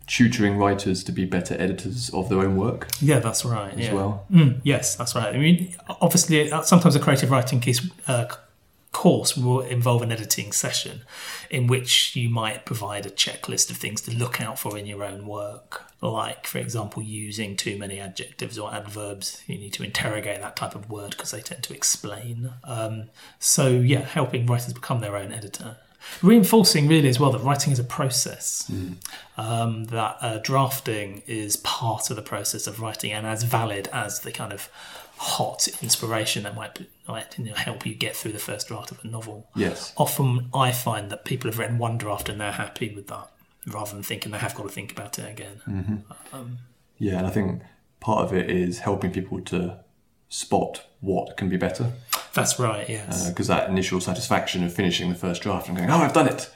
tutoring 0.08 0.56
writers 0.56 1.04
to 1.04 1.12
be 1.12 1.24
better 1.24 1.54
editors 1.60 2.10
of 2.10 2.28
their 2.28 2.40
own 2.40 2.56
work 2.56 2.88
Yeah, 3.00 3.20
that's 3.20 3.44
right. 3.44 3.72
as 3.74 3.78
yeah. 3.86 3.92
well. 3.94 4.26
Mm, 4.32 4.60
yes, 4.64 4.96
that's 4.96 5.14
right. 5.14 5.34
I 5.34 5.38
mean, 5.38 5.74
obviously, 6.00 6.50
uh, 6.50 6.62
sometimes 6.62 6.96
a 6.96 7.00
creative 7.00 7.30
writing 7.30 7.60
case, 7.60 7.88
uh, 8.08 8.26
course 8.92 9.36
will 9.36 9.60
involve 9.60 10.02
an 10.02 10.10
editing 10.10 10.50
session 10.50 11.02
in 11.50 11.66
which 11.66 12.16
you 12.16 12.28
might 12.28 12.64
provide 12.64 13.06
a 13.06 13.10
checklist 13.10 13.70
of 13.70 13.76
things 13.76 14.00
to 14.00 14.10
look 14.10 14.40
out 14.40 14.58
for 14.58 14.76
in 14.76 14.86
your 14.86 15.04
own 15.04 15.26
work. 15.26 15.84
Like, 16.00 16.46
for 16.46 16.58
example, 16.58 17.02
using 17.02 17.54
too 17.56 17.78
many 17.78 18.00
adjectives 18.00 18.58
or 18.58 18.72
adverbs. 18.72 19.42
You 19.46 19.58
need 19.58 19.72
to 19.74 19.84
interrogate 19.84 20.40
that 20.40 20.56
type 20.56 20.74
of 20.74 20.90
word 20.90 21.10
because 21.10 21.30
they 21.32 21.40
tend 21.40 21.62
to 21.64 21.74
explain. 21.74 22.50
Um, 22.64 23.10
so, 23.38 23.68
yeah, 23.68 24.00
helping 24.00 24.46
writers 24.46 24.72
become 24.72 25.00
their 25.00 25.16
own 25.16 25.32
editor. 25.32 25.76
Reinforcing 26.22 26.88
really 26.88 27.08
as 27.08 27.20
well 27.20 27.32
that 27.32 27.42
writing 27.42 27.72
is 27.72 27.78
a 27.78 27.84
process 27.84 28.70
um, 29.36 29.84
that 29.84 30.16
uh, 30.20 30.38
drafting 30.38 31.22
is 31.26 31.56
part 31.58 32.10
of 32.10 32.16
the 32.16 32.22
process 32.22 32.66
of 32.66 32.80
writing 32.80 33.12
and 33.12 33.26
as 33.26 33.42
valid 33.42 33.88
as 33.92 34.20
the 34.20 34.32
kind 34.32 34.52
of 34.52 34.68
hot 35.16 35.68
inspiration 35.82 36.44
that 36.44 36.54
might, 36.54 36.86
might 37.08 37.38
you 37.38 37.46
know, 37.46 37.54
help 37.54 37.84
you 37.84 37.94
get 37.94 38.14
through 38.14 38.32
the 38.32 38.38
first 38.38 38.68
draft 38.68 38.90
of 38.90 39.04
a 39.04 39.08
novel. 39.08 39.48
Yes. 39.56 39.92
Often 39.96 40.48
I 40.54 40.72
find 40.72 41.10
that 41.10 41.24
people 41.24 41.50
have 41.50 41.58
written 41.58 41.78
one 41.78 41.98
draft 41.98 42.28
and 42.28 42.40
they're 42.40 42.52
happy 42.52 42.94
with 42.94 43.08
that 43.08 43.30
rather 43.66 43.92
than 43.92 44.02
thinking 44.02 44.32
they 44.32 44.38
have 44.38 44.54
got 44.54 44.62
to 44.64 44.68
think 44.68 44.92
about 44.92 45.18
it 45.18 45.28
again. 45.28 46.04
Yeah, 46.98 47.18
and 47.18 47.26
I 47.26 47.30
think 47.30 47.62
part 48.00 48.24
of 48.24 48.32
it 48.32 48.50
is 48.50 48.80
helping 48.80 49.10
people 49.12 49.40
to 49.42 49.80
spot 50.28 50.84
what 51.00 51.36
can 51.36 51.48
be 51.48 51.56
better 51.56 51.92
That's 52.34 52.58
right, 52.58 52.88
yes. 52.88 53.28
because 53.28 53.46
that 53.46 53.68
initial 53.68 54.00
satisfaction 54.00 54.64
of 54.64 54.72
finishing 54.72 55.08
the 55.08 55.14
first 55.14 55.42
draft 55.42 55.68
and 55.68 55.76
going, 55.76 55.90
"Oh, 55.90 55.98
I've 55.98 56.12
done 56.12 56.28
it," 56.28 56.50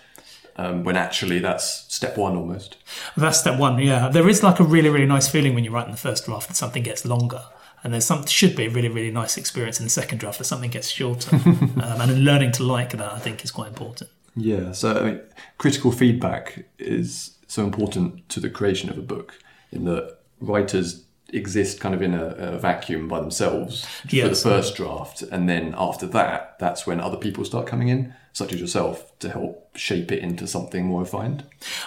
um, 0.56 0.84
when 0.84 0.96
actually 0.96 1.38
that's 1.38 1.92
step 1.92 2.16
one 2.16 2.36
almost. 2.36 2.76
That's 3.16 3.40
step 3.40 3.58
one. 3.58 3.78
Yeah, 3.78 4.08
there 4.08 4.28
is 4.28 4.42
like 4.42 4.60
a 4.60 4.64
really, 4.64 4.88
really 4.88 5.06
nice 5.06 5.28
feeling 5.28 5.54
when 5.54 5.64
you're 5.64 5.72
writing 5.72 5.92
the 5.92 5.98
first 5.98 6.26
draft 6.26 6.48
that 6.48 6.56
something 6.56 6.82
gets 6.82 7.04
longer, 7.04 7.42
and 7.82 7.92
there's 7.92 8.04
some 8.04 8.26
should 8.26 8.54
be 8.56 8.66
a 8.66 8.70
really, 8.70 8.88
really 8.88 9.10
nice 9.10 9.36
experience 9.36 9.80
in 9.80 9.86
the 9.86 9.90
second 9.90 10.18
draft 10.18 10.38
that 10.38 10.44
something 10.44 10.70
gets 10.70 10.88
shorter. 10.88 11.34
um, 11.36 12.00
and 12.00 12.24
learning 12.24 12.52
to 12.52 12.62
like 12.62 12.90
that, 12.90 13.12
I 13.12 13.18
think, 13.18 13.44
is 13.44 13.50
quite 13.50 13.68
important. 13.68 14.10
Yeah, 14.36 14.72
so 14.72 14.98
I 14.98 15.02
mean, 15.04 15.20
critical 15.58 15.92
feedback 15.92 16.64
is 16.78 17.36
so 17.48 17.64
important 17.64 18.28
to 18.30 18.40
the 18.40 18.50
creation 18.50 18.88
of 18.88 18.98
a 18.98 19.02
book 19.02 19.38
in 19.70 19.84
that 19.84 20.18
writers 20.40 21.04
exist 21.32 21.80
kind 21.80 21.94
of 21.94 22.02
in 22.02 22.14
a, 22.14 22.26
a 22.26 22.58
vacuum 22.58 23.08
by 23.08 23.20
themselves 23.20 23.84
for 23.84 24.06
the 24.28 24.34
first 24.34 24.76
draft, 24.76 25.22
and 25.22 25.48
then 25.48 25.74
after 25.76 26.06
that, 26.08 26.58
that's 26.58 26.86
when 26.86 27.00
other 27.00 27.16
people 27.16 27.44
start 27.44 27.66
coming 27.66 27.88
in, 27.88 28.14
such 28.32 28.52
as 28.52 28.60
yourself, 28.60 29.18
to 29.18 29.30
help 29.30 29.76
shape 29.76 30.12
it 30.12 30.20
into 30.20 30.46
something 30.46 30.86
more 30.86 31.00
refined. 31.00 31.44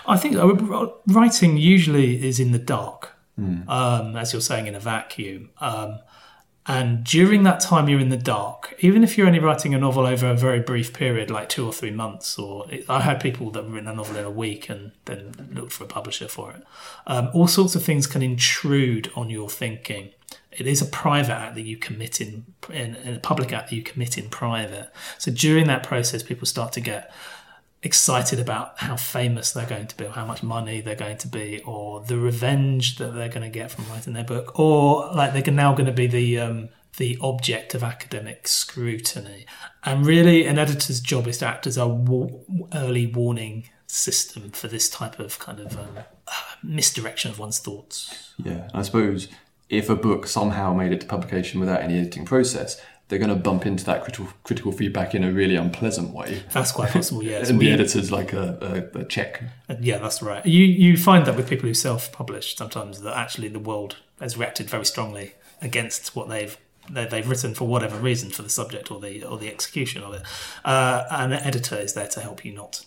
I 0.07 0.17
think 0.17 0.35
uh, 0.35 0.87
writing 1.07 1.57
usually 1.57 2.25
is 2.27 2.39
in 2.39 2.51
the 2.51 2.59
dark, 2.59 3.11
um, 3.69 4.15
as 4.15 4.33
you're 4.33 4.41
saying, 4.41 4.67
in 4.67 4.75
a 4.75 4.79
vacuum. 4.79 5.49
Um, 5.59 5.99
and 6.67 7.03
during 7.03 7.43
that 7.43 7.59
time 7.59 7.87
you're 7.87 7.99
in 7.99 8.09
the 8.09 8.17
dark, 8.17 8.75
even 8.79 9.03
if 9.03 9.17
you're 9.17 9.27
only 9.27 9.39
writing 9.39 9.75
a 9.75 9.77
novel 9.77 10.07
over 10.07 10.27
a 10.27 10.35
very 10.35 10.59
brief 10.59 10.93
period, 10.93 11.29
like 11.29 11.47
two 11.47 11.65
or 11.65 11.71
three 11.71 11.91
months, 11.91 12.39
or 12.39 12.65
I 12.89 13.01
had 13.01 13.19
people 13.19 13.51
that 13.51 13.63
have 13.63 13.71
written 13.71 13.87
a 13.87 13.93
novel 13.93 14.17
in 14.17 14.25
a 14.25 14.31
week 14.31 14.67
and 14.67 14.91
then 15.05 15.49
looked 15.53 15.73
for 15.73 15.83
a 15.83 15.87
publisher 15.87 16.27
for 16.27 16.51
it. 16.51 16.63
Um, 17.05 17.29
all 17.33 17.47
sorts 17.47 17.75
of 17.75 17.83
things 17.83 18.07
can 18.07 18.23
intrude 18.23 19.11
on 19.15 19.29
your 19.29 19.47
thinking. 19.47 20.09
It 20.51 20.65
is 20.65 20.81
a 20.81 20.85
private 20.85 21.33
act 21.33 21.55
that 21.55 21.61
you 21.63 21.77
commit 21.77 22.19
in, 22.19 22.45
in, 22.69 22.95
in 22.95 23.15
a 23.15 23.19
public 23.19 23.53
act 23.53 23.69
that 23.69 23.75
you 23.75 23.83
commit 23.83 24.17
in 24.17 24.29
private. 24.29 24.91
So 25.19 25.31
during 25.31 25.67
that 25.67 25.83
process, 25.83 26.23
people 26.23 26.47
start 26.47 26.71
to 26.73 26.81
get 26.81 27.13
excited 27.83 28.39
about 28.39 28.79
how 28.79 28.95
famous 28.95 29.51
they're 29.51 29.65
going 29.65 29.87
to 29.87 29.97
be, 29.97 30.05
or 30.05 30.11
how 30.11 30.25
much 30.25 30.41
money 30.41 30.81
they're 30.81 30.95
going 30.95 31.17
to 31.17 31.27
be, 31.27 31.61
or 31.65 32.01
the 32.01 32.17
revenge 32.17 32.97
that 32.97 33.13
they're 33.13 33.29
going 33.29 33.43
to 33.43 33.49
get 33.49 33.71
from 33.71 33.85
writing 33.89 34.13
their 34.13 34.23
book, 34.23 34.59
or 34.59 35.11
like 35.13 35.33
they're 35.33 35.53
now 35.53 35.73
going 35.73 35.85
to 35.85 35.91
be 35.91 36.07
the 36.07 36.39
um, 36.39 36.69
the 36.97 37.17
object 37.21 37.75
of 37.75 37.83
academic 37.83 38.47
scrutiny. 38.47 39.45
And 39.83 40.05
really, 40.05 40.45
an 40.45 40.57
editor's 40.57 40.99
job 40.99 41.27
is 41.27 41.39
to 41.39 41.47
act 41.47 41.67
as 41.67 41.77
a 41.77 41.85
early 42.73 43.07
warning 43.07 43.69
system 43.87 44.51
for 44.51 44.67
this 44.67 44.89
type 44.89 45.19
of 45.19 45.37
kind 45.39 45.59
of 45.59 45.77
um, 45.77 45.99
misdirection 46.63 47.31
of 47.31 47.39
one's 47.39 47.59
thoughts. 47.59 48.33
Yeah, 48.37 48.67
I 48.73 48.81
suppose 48.81 49.27
if 49.69 49.89
a 49.89 49.95
book 49.95 50.27
somehow 50.27 50.73
made 50.73 50.91
it 50.91 51.01
to 51.01 51.07
publication 51.07 51.59
without 51.59 51.81
any 51.81 51.97
editing 51.97 52.25
process, 52.25 52.79
they're 53.07 53.19
going 53.19 53.29
to 53.29 53.35
bump 53.35 53.65
into 53.65 53.83
that 53.85 54.03
critical 54.03 54.27
critical 54.43 54.71
feedback 54.71 55.13
in 55.13 55.23
a 55.23 55.31
really 55.31 55.55
unpleasant 55.55 56.09
way. 56.13 56.43
That's 56.51 56.71
quite 56.71 56.91
possible, 56.91 57.23
yes. 57.23 57.49
and 57.51 57.59
the 57.59 57.71
editor's 57.71 58.11
like 58.11 58.33
a, 58.33 58.87
a, 58.95 58.99
a 59.01 59.05
check. 59.05 59.43
Uh, 59.69 59.75
Yeah, 59.79 59.99
that's 59.99 60.21
right. 60.21 60.45
You 60.45 60.63
you 60.63 60.97
find 60.97 61.25
that 61.25 61.35
with 61.35 61.47
people 61.49 61.67
who 61.67 61.73
self-publish 61.73 62.55
sometimes 62.55 63.01
that 63.01 63.15
actually 63.15 63.49
the 63.49 63.59
world 63.59 63.97
has 64.19 64.37
reacted 64.37 64.69
very 64.69 64.85
strongly 64.85 65.33
against 65.61 66.15
what 66.15 66.29
they've 66.29 66.57
they- 66.89 67.05
they've 67.07 67.27
written 67.29 67.53
for 67.55 67.67
whatever 67.67 67.97
reason 67.97 68.29
for 68.29 68.41
the 68.43 68.49
subject 68.49 68.91
or 68.91 68.99
the 68.99 69.23
or 69.23 69.37
the 69.37 69.49
execution 69.49 70.03
of 70.03 70.13
it. 70.13 70.21
Uh, 70.63 71.03
and 71.11 71.33
an 71.33 71.39
editor 71.41 71.75
is 71.77 71.93
there 71.93 72.07
to 72.07 72.19
help 72.21 72.43
you 72.45 72.53
not. 72.53 72.85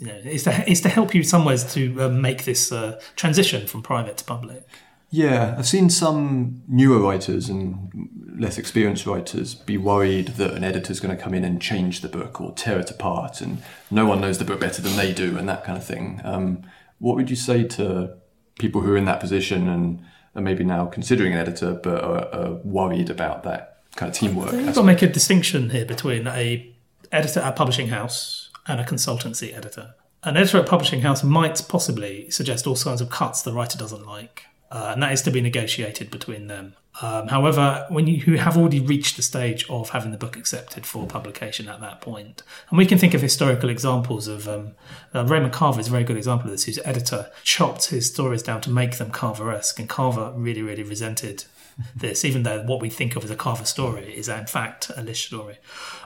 You 0.00 0.06
know, 0.06 0.14
is 0.24 0.44
to 0.44 0.50
to 0.82 0.88
help 0.88 1.14
you 1.14 1.20
in 1.22 1.26
some 1.26 1.44
ways 1.44 1.64
to 1.74 1.80
uh, 2.04 2.08
make 2.08 2.44
this 2.44 2.70
uh, 2.72 3.00
transition 3.16 3.66
from 3.66 3.82
private 3.82 4.16
to 4.18 4.24
public. 4.24 4.62
Yeah, 5.10 5.56
I've 5.58 5.66
seen 5.66 5.90
some 5.90 6.62
newer 6.68 7.00
writers 7.00 7.48
and 7.48 8.08
less 8.38 8.58
experienced 8.58 9.06
writers 9.06 9.54
be 9.54 9.76
worried 9.76 10.28
that 10.28 10.52
an 10.52 10.62
editor's 10.62 11.00
going 11.00 11.14
to 11.14 11.22
come 11.22 11.34
in 11.34 11.44
and 11.44 11.60
change 11.60 12.00
the 12.00 12.08
book 12.08 12.40
or 12.40 12.52
tear 12.52 12.78
it 12.78 12.90
apart, 12.90 13.40
and 13.40 13.62
no 13.90 14.06
one 14.06 14.20
knows 14.20 14.38
the 14.38 14.44
book 14.44 14.60
better 14.60 14.80
than 14.80 14.96
they 14.96 15.12
do, 15.12 15.36
and 15.36 15.48
that 15.48 15.64
kind 15.64 15.76
of 15.76 15.84
thing. 15.84 16.20
Um, 16.24 16.62
what 16.98 17.16
would 17.16 17.28
you 17.28 17.36
say 17.36 17.64
to 17.64 18.16
people 18.58 18.82
who 18.82 18.92
are 18.92 18.96
in 18.96 19.06
that 19.06 19.20
position 19.20 19.68
and 19.68 20.00
are 20.36 20.42
maybe 20.42 20.62
now 20.62 20.86
considering 20.86 21.32
an 21.32 21.38
editor 21.38 21.72
but 21.72 22.04
are, 22.04 22.34
are 22.34 22.52
worried 22.62 23.10
about 23.10 23.42
that 23.42 23.82
kind 23.96 24.10
of 24.10 24.16
teamwork? 24.16 24.52
You've 24.52 24.66
got 24.66 24.74
to 24.74 24.82
make 24.84 25.02
a 25.02 25.08
distinction 25.08 25.70
here 25.70 25.84
between 25.84 26.26
a 26.28 26.72
editor 27.10 27.40
at 27.40 27.48
a 27.48 27.52
publishing 27.52 27.88
house 27.88 28.50
and 28.66 28.80
a 28.80 28.84
consultancy 28.84 29.56
editor. 29.56 29.94
An 30.22 30.36
editor 30.36 30.58
at 30.58 30.66
a 30.66 30.68
publishing 30.68 31.00
house 31.00 31.24
might 31.24 31.62
possibly 31.68 32.30
suggest 32.30 32.66
all 32.66 32.76
kinds 32.76 33.00
of 33.00 33.10
cuts 33.10 33.42
the 33.42 33.52
writer 33.52 33.78
doesn't 33.78 34.06
like, 34.06 34.44
uh, 34.70 34.90
and 34.92 35.02
that 35.02 35.12
is 35.12 35.22
to 35.22 35.30
be 35.30 35.40
negotiated 35.40 36.10
between 36.10 36.46
them. 36.46 36.74
Um, 37.02 37.28
however, 37.28 37.86
when 37.88 38.06
you 38.06 38.20
who 38.20 38.34
have 38.34 38.56
already 38.56 38.80
reached 38.80 39.16
the 39.16 39.22
stage 39.22 39.68
of 39.70 39.90
having 39.90 40.10
the 40.10 40.18
book 40.18 40.36
accepted 40.36 40.84
for 40.84 41.06
publication 41.06 41.68
at 41.68 41.80
that 41.80 42.00
point, 42.00 42.42
and 42.68 42.76
we 42.76 42.84
can 42.84 42.98
think 42.98 43.14
of 43.14 43.22
historical 43.22 43.70
examples 43.70 44.28
of 44.28 44.48
um, 44.48 44.72
uh, 45.14 45.24
Raymond 45.24 45.52
Carver 45.52 45.80
is 45.80 45.88
a 45.88 45.90
very 45.90 46.04
good 46.04 46.16
example 46.16 46.46
of 46.46 46.52
this, 46.52 46.64
whose 46.64 46.78
editor 46.84 47.30
chopped 47.42 47.86
his 47.86 48.06
stories 48.06 48.42
down 48.42 48.60
to 48.62 48.70
make 48.70 48.98
them 48.98 49.10
Carver-esque, 49.10 49.78
and 49.78 49.88
Carver 49.88 50.32
really, 50.36 50.62
really 50.62 50.82
resented 50.82 51.44
this, 51.96 52.24
even 52.24 52.42
though 52.42 52.62
what 52.64 52.82
we 52.82 52.90
think 52.90 53.16
of 53.16 53.24
as 53.24 53.30
a 53.30 53.36
Carver 53.36 53.64
story 53.64 54.12
is 54.14 54.28
in 54.28 54.46
fact 54.46 54.90
a 54.96 55.02
Lish 55.02 55.26
story. 55.26 55.58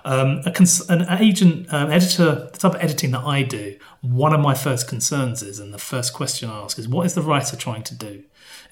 Um, 0.04 0.42
a 0.46 0.52
cons- 0.52 0.88
an 0.88 1.06
agent, 1.18 1.72
um, 1.72 1.90
editor, 1.90 2.50
the 2.52 2.58
type 2.58 2.74
of 2.74 2.80
editing 2.80 3.10
that 3.12 3.24
I 3.24 3.42
do, 3.42 3.78
one 4.00 4.32
of 4.32 4.40
my 4.40 4.54
first 4.54 4.86
concerns 4.86 5.42
is, 5.42 5.58
and 5.58 5.72
the 5.72 5.78
first 5.78 6.12
question 6.12 6.50
I 6.50 6.60
ask 6.60 6.78
is, 6.78 6.86
what 6.86 7.06
is 7.06 7.14
the 7.14 7.22
writer 7.22 7.56
trying 7.56 7.82
to 7.84 7.94
do? 7.94 8.22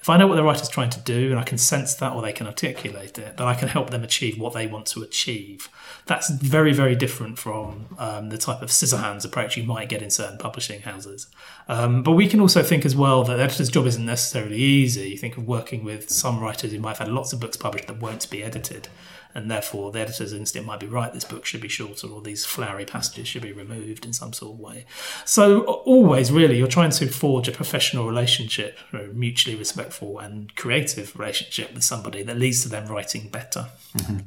If 0.03 0.09
I 0.09 0.17
know 0.17 0.27
what 0.27 0.35
the 0.35 0.43
writer's 0.43 0.67
trying 0.67 0.89
to 0.89 0.99
do 0.99 1.31
and 1.31 1.39
I 1.39 1.43
can 1.43 1.57
sense 1.57 1.93
that 1.93 2.11
or 2.11 2.21
they 2.21 2.33
can 2.33 2.45
articulate 2.45 3.17
it, 3.17 3.37
then 3.37 3.47
I 3.47 3.53
can 3.53 3.69
help 3.69 3.89
them 3.89 4.03
achieve 4.03 4.37
what 4.37 4.51
they 4.51 4.67
want 4.67 4.85
to 4.87 5.01
achieve. 5.01 5.69
That's 6.07 6.29
very, 6.29 6.73
very 6.73 6.93
different 6.93 7.39
from 7.39 7.95
um, 7.97 8.27
the 8.27 8.37
type 8.37 8.61
of 8.61 8.67
scissorhands 8.67 9.23
approach 9.23 9.55
you 9.55 9.63
might 9.63 9.87
get 9.87 10.01
in 10.01 10.09
certain 10.09 10.37
publishing 10.37 10.81
houses. 10.81 11.27
Um, 11.67 12.03
but 12.03 12.11
we 12.11 12.27
can 12.27 12.39
also 12.39 12.61
think 12.63 12.85
as 12.85 12.95
well 12.95 13.23
that 13.23 13.37
the 13.37 13.43
editor's 13.43 13.69
job 13.69 13.85
isn't 13.85 14.05
necessarily 14.05 14.57
easy. 14.57 15.09
You 15.09 15.17
think 15.17 15.37
of 15.37 15.47
working 15.47 15.83
with 15.83 16.09
some 16.09 16.39
writers 16.39 16.71
who 16.71 16.79
might 16.79 16.97
have 16.97 17.07
had 17.07 17.09
lots 17.09 17.33
of 17.33 17.39
books 17.39 17.57
published 17.57 17.87
that 17.87 17.99
won't 17.99 18.29
be 18.29 18.43
edited. 18.43 18.89
And 19.35 19.49
therefore, 19.49 19.91
the 19.91 19.99
editor's 19.99 20.31
instinct 20.31 20.67
might 20.67 20.79
be 20.79 20.85
right. 20.85 21.11
This 21.11 21.23
book 21.23 21.43
should 21.45 21.61
be 21.61 21.67
shorter, 21.67 22.07
or 22.07 22.21
these 22.21 22.45
flowery 22.45 22.85
passages 22.85 23.27
should 23.27 23.41
be 23.41 23.51
removed 23.51 24.05
in 24.05 24.13
some 24.13 24.31
sort 24.31 24.53
of 24.53 24.59
way. 24.59 24.85
So, 25.25 25.61
always, 25.61 26.31
really, 26.31 26.57
you're 26.57 26.67
trying 26.67 26.91
to 26.91 27.07
forge 27.07 27.47
a 27.47 27.51
professional 27.51 28.05
relationship, 28.05 28.77
a 28.91 29.07
mutually 29.07 29.57
respectful 29.57 30.19
and 30.19 30.55
creative 30.55 31.17
relationship 31.17 31.73
with 31.73 31.83
somebody 31.83 32.21
that 32.21 32.37
leads 32.37 32.61
to 32.61 32.69
them 32.69 32.87
writing 32.87 33.29
better, 33.29 33.69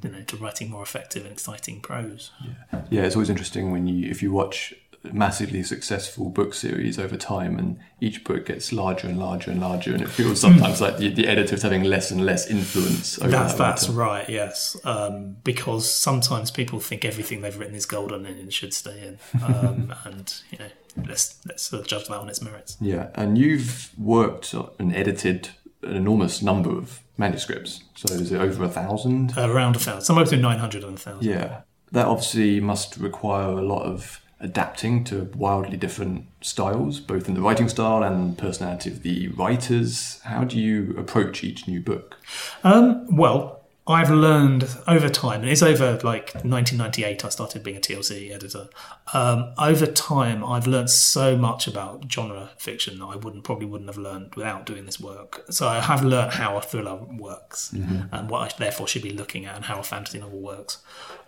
you 0.02 0.11
know, 0.11 0.23
to 0.23 0.37
writing 0.38 0.71
more 0.71 0.83
effective 0.83 1.23
and 1.23 1.33
exciting 1.33 1.81
prose. 1.81 2.33
Yeah, 2.45 2.83
Yeah, 2.90 3.02
it's 3.02 3.14
always 3.14 3.31
interesting 3.31 3.71
when 3.71 3.87
you 3.87 4.11
if 4.11 4.25
you 4.25 4.33
watch 4.33 4.75
massively 5.12 5.62
successful 5.62 6.30
book 6.30 6.54
series 6.54 6.98
over 6.98 7.16
time 7.16 7.58
and 7.58 7.78
each 8.00 8.25
book 8.25 8.46
gets 8.46 8.72
larger 8.72 9.08
and 9.08 9.18
larger 9.18 9.50
and 9.50 9.60
larger 9.60 9.92
and 9.92 10.02
it 10.02 10.08
feels 10.08 10.40
sometimes 10.40 10.80
like 10.80 10.98
the, 10.98 11.08
the 11.08 11.26
editor 11.26 11.54
is 11.54 11.62
having 11.62 11.82
less 11.84 12.10
and 12.10 12.25
less 12.25 12.48
influence 12.50 13.18
over 13.18 13.30
That's 13.30 13.54
that 13.54 13.58
that's 13.58 13.88
right, 13.88 14.28
yes. 14.28 14.76
Um, 14.84 15.36
because 15.44 15.90
sometimes 15.90 16.50
people 16.50 16.80
think 16.80 17.04
everything 17.04 17.40
they've 17.40 17.56
written 17.56 17.75
is 17.75 17.86
golden 17.86 18.26
and 18.26 18.38
it 18.38 18.52
should 18.52 18.72
stay 18.72 19.08
in, 19.08 19.42
um, 19.42 19.94
and 20.04 20.34
you 20.50 20.58
know, 20.58 20.68
let's 21.08 21.38
let's 21.46 21.72
uh, 21.72 21.82
judge 21.82 22.08
that 22.08 22.18
on 22.18 22.28
its 22.28 22.40
merits. 22.40 22.76
Yeah, 22.80 23.08
and 23.14 23.36
you've 23.36 23.90
worked 23.98 24.54
and 24.78 24.94
edited 24.94 25.50
an 25.82 25.96
enormous 25.96 26.42
number 26.42 26.70
of 26.70 27.00
manuscripts. 27.18 27.82
So 27.94 28.14
is 28.14 28.32
it 28.32 28.40
over 28.40 28.64
a 28.64 28.68
thousand? 28.68 29.36
Around 29.36 29.76
a 29.76 29.78
thousand, 29.78 30.02
somewhere 30.02 30.25
between 30.25 30.42
nine 30.42 30.58
hundred 30.58 30.84
and 30.84 30.96
a 30.96 31.00
thousand. 31.00 31.28
Yeah, 31.28 31.62
that 31.92 32.06
obviously 32.06 32.60
must 32.60 32.96
require 32.96 33.50
a 33.50 33.62
lot 33.62 33.82
of 33.82 34.20
adapting 34.40 35.05
to 35.05 35.31
wildly 35.35 35.76
different 35.76 36.26
styles, 36.40 37.00
both 37.00 37.28
in 37.28 37.35
the 37.35 37.40
writing 37.40 37.69
style 37.69 38.02
and 38.02 38.37
personality 38.37 38.90
of 38.90 39.02
the 39.02 39.28
writers. 39.28 40.21
How 40.25 40.45
do 40.45 40.59
you 40.59 40.95
approach 40.99 41.43
each 41.43 41.66
new 41.66 41.81
book? 41.81 42.16
Um, 42.62 43.16
well, 43.16 43.65
I've 43.88 44.11
learned 44.11 44.69
over 44.88 45.09
time, 45.09 45.43
and 45.43 45.49
it's 45.49 45.62
over 45.62 45.93
like 46.02 46.35
1998. 46.35 47.25
I 47.25 47.28
started 47.28 47.62
being 47.62 47.76
a 47.76 47.81
TLC 47.81 48.33
editor. 48.35 48.69
Um, 49.14 49.52
over 49.59 49.87
time, 49.87 50.45
I've 50.45 50.66
learned 50.66 50.90
so 50.90 51.37
much 51.37 51.69
about 51.69 52.11
genre 52.11 52.50
fiction 52.59 52.99
that 52.99 53.05
I 53.05 53.14
wouldn't 53.14 53.45
probably 53.45 53.66
wouldn't 53.66 53.88
have 53.88 53.97
learned 53.99 54.35
without 54.35 54.66
doing 54.66 54.87
this 54.87 54.99
work. 54.99 55.45
So 55.50 55.69
I 55.69 55.81
have 55.81 56.05
learned 56.05 56.33
how 56.33 56.57
a 56.57 56.62
thriller 56.62 56.97
works 56.97 57.73
and 58.11 58.28
what 58.28 58.52
I 58.52 58.57
therefore 58.59 58.88
should 58.88 59.02
be 59.02 59.12
looking 59.12 59.47
at, 59.47 59.55
and 59.55 59.64
how 59.64 59.78
a 59.78 59.85
fantasy 59.85 60.19
novel 60.19 60.40
works. 60.40 60.78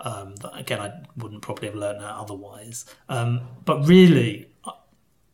Um, 0.00 0.35
that, 0.37 0.59
again, 0.59 0.81
I 0.81 0.93
wouldn't 1.17 1.43
probably 1.43 1.69
have 1.69 1.77
learned 1.77 2.00
that 2.00 2.15
otherwise. 2.15 2.87
Um, 3.09 3.43
but 3.65 3.87
really, 3.87 4.49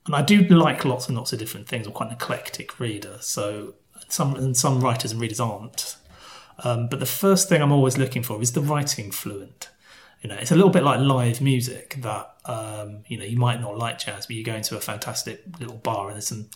and 0.04 0.14
I 0.14 0.20
do 0.20 0.42
like 0.42 0.84
lots 0.84 1.08
and 1.08 1.16
lots 1.16 1.32
of 1.32 1.38
different 1.38 1.68
things. 1.68 1.86
I'm 1.86 1.94
quite 1.94 2.10
an 2.10 2.16
eclectic 2.16 2.78
reader, 2.78 3.16
so 3.20 3.74
some 4.08 4.34
and 4.34 4.54
some 4.54 4.80
writers 4.80 5.12
and 5.12 5.20
readers 5.22 5.40
aren't. 5.40 5.96
Um, 6.62 6.88
but 6.88 7.00
the 7.00 7.06
first 7.06 7.48
thing 7.48 7.62
I'm 7.62 7.72
always 7.72 7.98
looking 7.98 8.22
for 8.22 8.40
is 8.40 8.52
the 8.52 8.60
writing 8.60 9.10
fluent. 9.10 9.70
You 10.22 10.28
know, 10.28 10.36
it's 10.36 10.50
a 10.50 10.54
little 10.54 10.70
bit 10.70 10.82
like 10.82 11.00
live 11.00 11.40
music 11.40 11.96
that 11.98 12.34
um, 12.46 13.04
you 13.08 13.18
know 13.18 13.24
you 13.24 13.36
might 13.36 13.60
not 13.60 13.76
like 13.76 13.98
jazz, 13.98 14.26
but 14.26 14.36
you 14.36 14.44
go 14.44 14.54
into 14.54 14.76
a 14.76 14.80
fantastic 14.80 15.42
little 15.60 15.76
bar 15.76 16.06
and 16.06 16.14
there's 16.14 16.28
some 16.28 16.48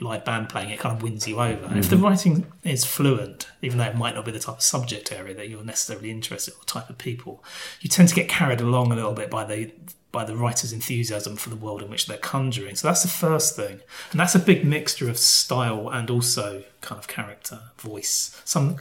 live 0.00 0.24
band 0.24 0.48
playing, 0.48 0.70
it 0.70 0.78
kind 0.78 0.96
of 0.96 1.02
wins 1.02 1.26
you 1.28 1.40
over. 1.40 1.66
And 1.66 1.78
if 1.78 1.88
the 1.88 1.96
writing 1.96 2.46
is 2.64 2.84
fluent, 2.84 3.48
even 3.62 3.78
though 3.78 3.84
it 3.84 3.96
might 3.96 4.14
not 4.14 4.24
be 4.24 4.32
the 4.32 4.38
type 4.38 4.56
of 4.56 4.62
subject 4.62 5.12
area 5.12 5.34
that 5.34 5.48
you're 5.48 5.64
necessarily 5.64 6.10
interested 6.10 6.52
in, 6.52 6.60
or 6.60 6.64
type 6.64 6.90
of 6.90 6.98
people, 6.98 7.44
you 7.80 7.88
tend 7.88 8.08
to 8.08 8.14
get 8.14 8.28
carried 8.28 8.60
along 8.60 8.90
a 8.92 8.96
little 8.96 9.12
bit 9.12 9.30
by 9.30 9.44
the 9.44 9.72
by 10.10 10.24
the 10.24 10.36
writer's 10.36 10.72
enthusiasm 10.72 11.34
for 11.34 11.50
the 11.50 11.56
world 11.56 11.82
in 11.82 11.90
which 11.90 12.06
they're 12.06 12.16
conjuring. 12.16 12.76
So 12.76 12.86
that's 12.86 13.02
the 13.02 13.08
first 13.08 13.56
thing, 13.56 13.80
and 14.10 14.20
that's 14.20 14.34
a 14.34 14.38
big 14.38 14.64
mixture 14.64 15.08
of 15.08 15.18
style 15.18 15.88
and 15.88 16.10
also 16.10 16.64
kind 16.80 16.98
of 16.98 17.08
character, 17.08 17.60
voice, 17.78 18.40
some 18.44 18.78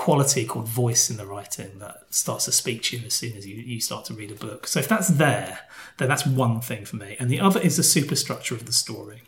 quality 0.00 0.46
called 0.46 0.66
voice 0.66 1.10
in 1.10 1.18
the 1.18 1.26
writing 1.26 1.78
that 1.78 2.02
starts 2.08 2.46
to 2.46 2.52
speak 2.52 2.82
to 2.82 2.96
you 2.96 3.04
as 3.04 3.12
soon 3.12 3.36
as 3.36 3.46
you, 3.46 3.56
you 3.56 3.78
start 3.82 4.02
to 4.06 4.14
read 4.14 4.30
a 4.30 4.34
book. 4.34 4.66
So 4.66 4.80
if 4.80 4.88
that's 4.88 5.08
there, 5.08 5.58
then 5.98 6.08
that's 6.08 6.24
one 6.24 6.62
thing 6.62 6.86
for 6.86 6.96
me. 6.96 7.16
And 7.20 7.28
the 7.28 7.38
other 7.38 7.60
is 7.60 7.76
the 7.76 7.82
superstructure 7.82 8.54
of 8.54 8.64
the 8.64 8.72
story. 8.72 9.20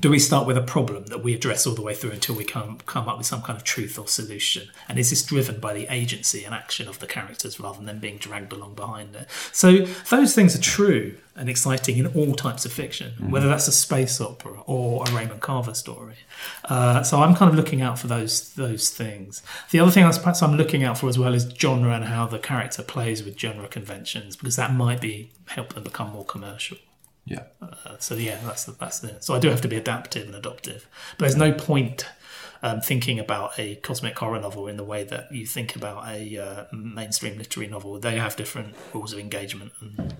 Do 0.00 0.08
we 0.08 0.18
start 0.18 0.46
with 0.46 0.56
a 0.56 0.62
problem 0.62 1.06
that 1.06 1.22
we 1.22 1.34
address 1.34 1.66
all 1.66 1.74
the 1.74 1.82
way 1.82 1.94
through 1.94 2.12
until 2.12 2.34
we 2.34 2.44
come 2.44 2.78
come 2.86 3.10
up 3.10 3.18
with 3.18 3.26
some 3.26 3.42
kind 3.42 3.58
of 3.58 3.62
truth 3.62 3.98
or 3.98 4.08
solution? 4.08 4.68
And 4.88 4.98
is 4.98 5.10
this 5.10 5.22
driven 5.22 5.60
by 5.60 5.74
the 5.74 5.86
agency 5.92 6.44
and 6.44 6.54
action 6.54 6.88
of 6.88 6.98
the 6.98 7.06
characters 7.06 7.60
rather 7.60 7.76
than 7.76 7.86
them 7.86 7.98
being 7.98 8.16
dragged 8.16 8.54
along 8.54 8.74
behind 8.74 9.14
it? 9.14 9.28
So 9.52 9.84
those 10.08 10.34
things 10.34 10.56
are 10.56 10.62
true 10.62 11.18
and 11.36 11.50
exciting 11.50 11.98
in 11.98 12.06
all 12.06 12.34
types 12.34 12.64
of 12.64 12.72
fiction, 12.72 13.12
whether 13.30 13.48
that's 13.48 13.68
a 13.68 13.72
space 13.72 14.18
opera 14.18 14.62
or 14.64 15.04
a 15.06 15.10
Raymond 15.12 15.42
Carver 15.42 15.74
story. 15.74 16.16
Uh, 16.64 17.02
so 17.02 17.22
I'm 17.22 17.34
kind 17.34 17.50
of 17.50 17.56
looking 17.56 17.82
out 17.82 17.98
for 17.98 18.06
those 18.06 18.54
those 18.54 18.88
things. 18.88 19.42
The 19.72 19.80
other 19.80 19.90
thing 19.90 20.04
I 20.04 20.18
perhaps 20.18 20.42
I'm 20.42 20.56
looking 20.56 20.84
out 20.84 20.96
for 20.96 21.08
as 21.10 21.18
well 21.18 21.34
is 21.34 21.44
genre 21.58 21.94
and 21.94 22.06
how 22.06 22.26
the 22.26 22.38
character 22.38 22.82
plays 22.82 23.22
with 23.22 23.38
genre 23.38 23.68
conventions 23.68 24.36
because 24.36 24.56
that 24.56 24.72
might 24.72 25.02
be 25.02 25.32
help 25.48 25.74
them 25.74 25.84
become 25.84 26.12
more 26.12 26.24
commercial. 26.24 26.78
Yeah. 27.24 27.44
Uh, 27.60 27.96
so 27.98 28.14
yeah, 28.14 28.38
that's 28.44 28.64
the, 28.64 28.72
that's 28.72 29.00
the. 29.00 29.16
So 29.20 29.34
I 29.34 29.38
do 29.38 29.48
have 29.48 29.60
to 29.60 29.68
be 29.68 29.76
adaptive 29.76 30.26
and 30.26 30.34
adoptive, 30.34 30.88
but 31.18 31.26
there's 31.26 31.36
no 31.36 31.52
point 31.52 32.06
um, 32.62 32.80
thinking 32.80 33.18
about 33.18 33.58
a 33.58 33.76
cosmic 33.76 34.18
horror 34.18 34.40
novel 34.40 34.66
in 34.66 34.76
the 34.76 34.84
way 34.84 35.04
that 35.04 35.32
you 35.32 35.46
think 35.46 35.76
about 35.76 36.08
a 36.08 36.38
uh, 36.38 36.64
mainstream 36.72 37.38
literary 37.38 37.68
novel. 37.68 37.98
They 37.98 38.16
have 38.16 38.36
different 38.36 38.74
rules 38.92 39.12
of 39.12 39.18
engagement, 39.18 39.72
and 39.80 40.14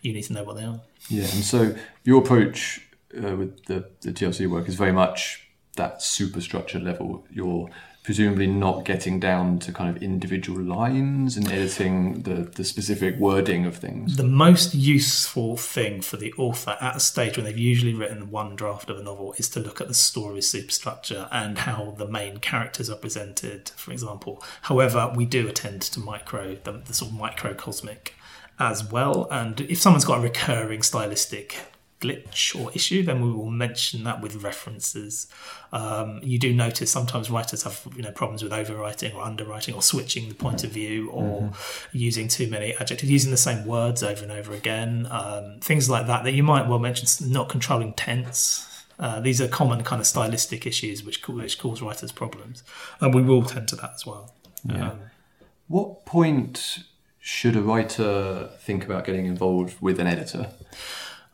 you 0.00 0.12
need 0.12 0.22
to 0.24 0.32
know 0.34 0.44
what 0.44 0.56
they 0.56 0.64
are. 0.64 0.80
Yeah, 1.08 1.24
and 1.24 1.44
so 1.44 1.74
your 2.04 2.22
approach 2.22 2.86
uh, 3.16 3.36
with 3.36 3.64
the, 3.66 3.88
the 4.02 4.12
TLC 4.12 4.48
work 4.48 4.68
is 4.68 4.74
very 4.74 4.92
much 4.92 5.48
that 5.76 6.02
superstructure 6.02 6.78
level. 6.78 7.24
You're 7.30 7.70
presumably 8.02 8.48
not 8.48 8.84
getting 8.84 9.20
down 9.20 9.60
to 9.60 9.72
kind 9.72 9.94
of 9.94 10.02
individual 10.02 10.60
lines 10.60 11.36
and 11.36 11.50
editing 11.52 12.22
the, 12.22 12.34
the 12.56 12.64
specific 12.64 13.16
wording 13.16 13.64
of 13.64 13.76
things. 13.76 14.16
The 14.16 14.24
most 14.24 14.74
useful 14.74 15.56
thing 15.56 16.00
for 16.00 16.16
the 16.16 16.32
author 16.32 16.76
at 16.80 16.96
a 16.96 17.00
stage 17.00 17.36
when 17.36 17.44
they've 17.44 17.56
usually 17.56 17.94
written 17.94 18.30
one 18.30 18.56
draft 18.56 18.90
of 18.90 18.98
a 18.98 19.02
novel 19.02 19.34
is 19.38 19.48
to 19.50 19.60
look 19.60 19.80
at 19.80 19.86
the 19.86 19.94
story 19.94 20.42
superstructure 20.42 21.28
and 21.30 21.58
how 21.58 21.94
the 21.96 22.08
main 22.08 22.38
characters 22.38 22.90
are 22.90 22.96
presented, 22.96 23.70
for 23.76 23.92
example. 23.92 24.42
However, 24.62 25.12
we 25.14 25.24
do 25.24 25.46
attend 25.46 25.82
to 25.82 26.00
micro, 26.00 26.56
the, 26.56 26.72
the 26.72 26.94
sort 26.94 27.12
of 27.12 27.16
microcosmic 27.16 28.14
as 28.58 28.90
well. 28.90 29.28
And 29.30 29.60
if 29.60 29.80
someone's 29.80 30.04
got 30.04 30.18
a 30.18 30.22
recurring 30.22 30.82
stylistic 30.82 31.56
glitch 32.02 32.58
or 32.58 32.72
issue, 32.72 33.02
then 33.02 33.22
we 33.22 33.32
will 33.32 33.50
mention 33.50 34.04
that 34.04 34.20
with 34.20 34.42
references. 34.42 35.26
Um, 35.72 36.20
you 36.22 36.38
do 36.38 36.52
notice 36.52 36.90
sometimes 36.90 37.30
writers 37.30 37.62
have 37.62 37.86
you 37.96 38.02
know 38.02 38.10
problems 38.10 38.42
with 38.42 38.52
overwriting 38.52 39.14
or 39.14 39.22
underwriting 39.22 39.74
or 39.74 39.82
switching 39.82 40.28
the 40.28 40.34
point 40.34 40.64
of 40.64 40.70
view 40.70 41.10
or 41.10 41.42
mm-hmm. 41.42 41.96
using 41.96 42.28
too 42.28 42.48
many 42.48 42.74
adjectives, 42.74 43.10
using 43.10 43.30
the 43.30 43.36
same 43.36 43.66
words 43.66 44.02
over 44.02 44.22
and 44.22 44.32
over 44.32 44.52
again, 44.52 45.06
um, 45.10 45.58
things 45.60 45.88
like 45.88 46.06
that 46.06 46.24
that 46.24 46.32
you 46.32 46.42
might 46.42 46.68
well 46.68 46.78
mention. 46.78 47.06
Not 47.30 47.48
controlling 47.48 47.92
tense. 47.94 48.68
Uh, 48.98 49.20
these 49.20 49.40
are 49.40 49.48
common 49.48 49.82
kind 49.82 50.00
of 50.00 50.06
stylistic 50.06 50.66
issues 50.66 51.02
which 51.04 51.26
which 51.28 51.58
cause 51.58 51.80
writers 51.80 52.12
problems, 52.12 52.62
and 53.00 53.14
we 53.14 53.22
will 53.22 53.42
tend 53.42 53.68
to 53.68 53.76
that 53.76 53.92
as 53.94 54.04
well. 54.04 54.34
Yeah. 54.64 54.90
Um, 54.90 55.00
what 55.68 56.04
point 56.04 56.84
should 57.18 57.56
a 57.56 57.62
writer 57.62 58.50
think 58.58 58.84
about 58.84 59.04
getting 59.04 59.26
involved 59.26 59.80
with 59.80 60.00
an 60.00 60.06
editor? 60.06 60.50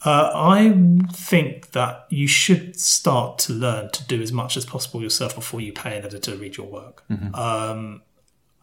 Uh, 0.04 0.30
I 0.32 0.76
think 1.12 1.72
that 1.72 2.06
you 2.08 2.28
should 2.28 2.78
start 2.78 3.38
to 3.40 3.52
learn 3.52 3.90
to 3.90 4.06
do 4.06 4.22
as 4.22 4.32
much 4.32 4.56
as 4.56 4.64
possible 4.64 5.02
yourself 5.02 5.34
before 5.34 5.60
you 5.60 5.72
pay 5.72 5.96
an 5.96 6.04
editor 6.04 6.32
to 6.32 6.36
read 6.36 6.56
your 6.56 6.68
work. 6.68 7.02
Mm-hmm. 7.10 7.34
Um, 7.34 8.02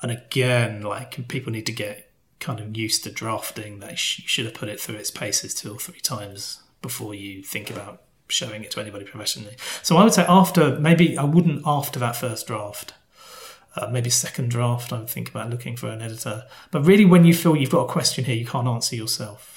and 0.02 0.12
again, 0.12 0.82
like 0.82 1.28
people 1.28 1.52
need 1.52 1.66
to 1.66 1.74
get 1.74 2.10
kind 2.40 2.60
of 2.60 2.78
used 2.78 3.04
to 3.04 3.12
drafting. 3.12 3.80
That 3.80 3.92
you 3.92 3.98
should 4.28 4.46
have 4.46 4.54
put 4.54 4.70
it 4.70 4.80
through 4.80 4.96
its 4.96 5.12
paces 5.12 5.54
two 5.54 5.74
or 5.74 5.80
three 5.80 6.00
times 6.00 6.62
before 6.82 7.14
you 7.14 7.44
think 7.44 7.70
about 7.70 8.04
showing 8.28 8.64
it 8.64 8.72
to 8.72 8.80
anybody 8.80 9.06
professionally. 9.06 9.56
So 9.84 9.98
I 9.98 10.04
would 10.04 10.14
say 10.14 10.26
after 10.28 10.80
maybe 10.80 11.18
I 11.18 11.24
wouldn't 11.24 11.64
after 11.66 12.00
that 12.00 12.16
first 12.16 12.48
draft. 12.48 12.94
Uh, 13.78 13.90
maybe 13.92 14.10
second 14.10 14.50
draft, 14.50 14.94
I 14.94 15.00
would 15.00 15.10
think 15.10 15.30
about 15.30 15.50
looking 15.50 15.76
for 15.76 15.90
an 15.90 16.02
editor. 16.02 16.46
But 16.72 16.86
really, 16.86 17.04
when 17.04 17.26
you 17.26 17.34
feel 17.34 17.58
you've 17.58 17.72
got 17.72 17.82
a 17.82 17.92
question 17.92 18.24
here 18.24 18.36
you 18.36 18.46
can't 18.46 18.68
answer 18.68 18.96
yourself, 18.96 19.55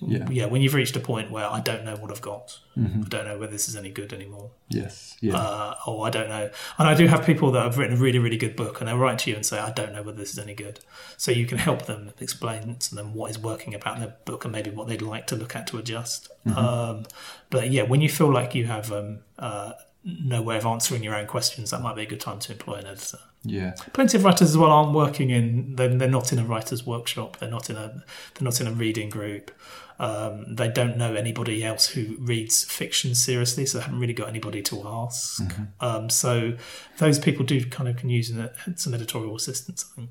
yeah. 0.00 0.28
yeah, 0.30 0.46
when 0.46 0.62
you've 0.62 0.74
reached 0.74 0.96
a 0.96 1.00
point 1.00 1.30
where 1.30 1.46
I 1.46 1.60
don't 1.60 1.84
know 1.84 1.96
what 1.96 2.10
I've 2.10 2.20
got, 2.20 2.58
mm-hmm. 2.76 3.02
I 3.04 3.08
don't 3.08 3.24
know 3.24 3.38
whether 3.38 3.52
this 3.52 3.68
is 3.68 3.76
any 3.76 3.90
good 3.90 4.12
anymore. 4.12 4.50
Yes, 4.68 5.16
yeah. 5.20 5.36
Uh, 5.36 5.74
or 5.86 6.06
I 6.06 6.10
don't 6.10 6.28
know. 6.28 6.50
And 6.78 6.88
I 6.88 6.94
do 6.94 7.06
have 7.06 7.26
people 7.26 7.50
that 7.52 7.64
have 7.64 7.78
written 7.78 7.96
a 7.96 8.00
really, 8.00 8.18
really 8.18 8.36
good 8.36 8.54
book 8.54 8.80
and 8.80 8.88
they'll 8.88 8.98
write 8.98 9.18
to 9.20 9.30
you 9.30 9.36
and 9.36 9.44
say, 9.44 9.58
I 9.58 9.72
don't 9.72 9.92
know 9.92 10.02
whether 10.02 10.18
this 10.18 10.32
is 10.32 10.38
any 10.38 10.54
good. 10.54 10.80
So 11.16 11.32
you 11.32 11.46
can 11.46 11.58
help 11.58 11.86
them 11.86 12.12
explain 12.20 12.76
to 12.76 12.94
them 12.94 13.14
what 13.14 13.30
is 13.30 13.38
working 13.38 13.74
about 13.74 13.98
their 13.98 14.14
book 14.24 14.44
and 14.44 14.52
maybe 14.52 14.70
what 14.70 14.86
they'd 14.86 15.02
like 15.02 15.26
to 15.28 15.36
look 15.36 15.56
at 15.56 15.66
to 15.68 15.78
adjust. 15.78 16.28
Mm-hmm. 16.46 16.58
Um, 16.58 17.04
but 17.50 17.70
yeah, 17.70 17.82
when 17.82 18.00
you 18.00 18.08
feel 18.08 18.32
like 18.32 18.54
you 18.54 18.66
have 18.66 18.92
um, 18.92 19.20
uh, 19.38 19.72
no 20.04 20.42
way 20.42 20.56
of 20.56 20.66
answering 20.66 21.02
your 21.02 21.14
own 21.14 21.26
questions, 21.26 21.70
that 21.70 21.82
might 21.82 21.96
be 21.96 22.02
a 22.02 22.06
good 22.06 22.20
time 22.20 22.38
to 22.40 22.52
employ 22.52 22.74
an 22.74 22.86
editor. 22.86 23.18
Yeah, 23.44 23.74
plenty 23.92 24.18
of 24.18 24.24
writers 24.24 24.50
as 24.50 24.58
well 24.58 24.70
aren't 24.70 24.92
working 24.92 25.30
in. 25.30 25.76
They're, 25.76 25.88
they're 25.88 26.08
not 26.08 26.32
in 26.32 26.38
a 26.40 26.44
writers' 26.44 26.84
workshop. 26.84 27.38
They're 27.38 27.50
not 27.50 27.70
in 27.70 27.76
a. 27.76 28.02
They're 28.34 28.44
not 28.44 28.60
in 28.60 28.66
a 28.66 28.72
reading 28.72 29.10
group. 29.10 29.52
Um, 29.98 30.54
they 30.54 30.68
don't 30.68 30.96
know 30.96 31.14
anybody 31.14 31.64
else 31.64 31.88
who 31.88 32.16
reads 32.20 32.64
fiction 32.64 33.14
seriously, 33.14 33.66
so 33.66 33.78
they 33.78 33.84
haven't 33.84 33.98
really 33.98 34.12
got 34.12 34.28
anybody 34.28 34.62
to 34.62 34.86
ask. 34.86 35.42
Mm-hmm. 35.42 35.64
Um, 35.80 36.08
so 36.08 36.54
those 36.98 37.18
people 37.18 37.44
do 37.44 37.64
kind 37.66 37.88
of 37.88 37.96
can 37.96 38.08
use 38.08 38.32
some 38.76 38.94
editorial 38.94 39.34
assistance. 39.34 39.84
I 39.92 39.96
think. 39.96 40.10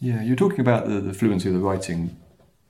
Yeah, 0.00 0.22
you're 0.22 0.36
talking 0.36 0.60
about 0.60 0.86
the, 0.86 1.00
the 1.00 1.14
fluency 1.14 1.48
of 1.48 1.54
the 1.54 1.60
writing 1.60 2.16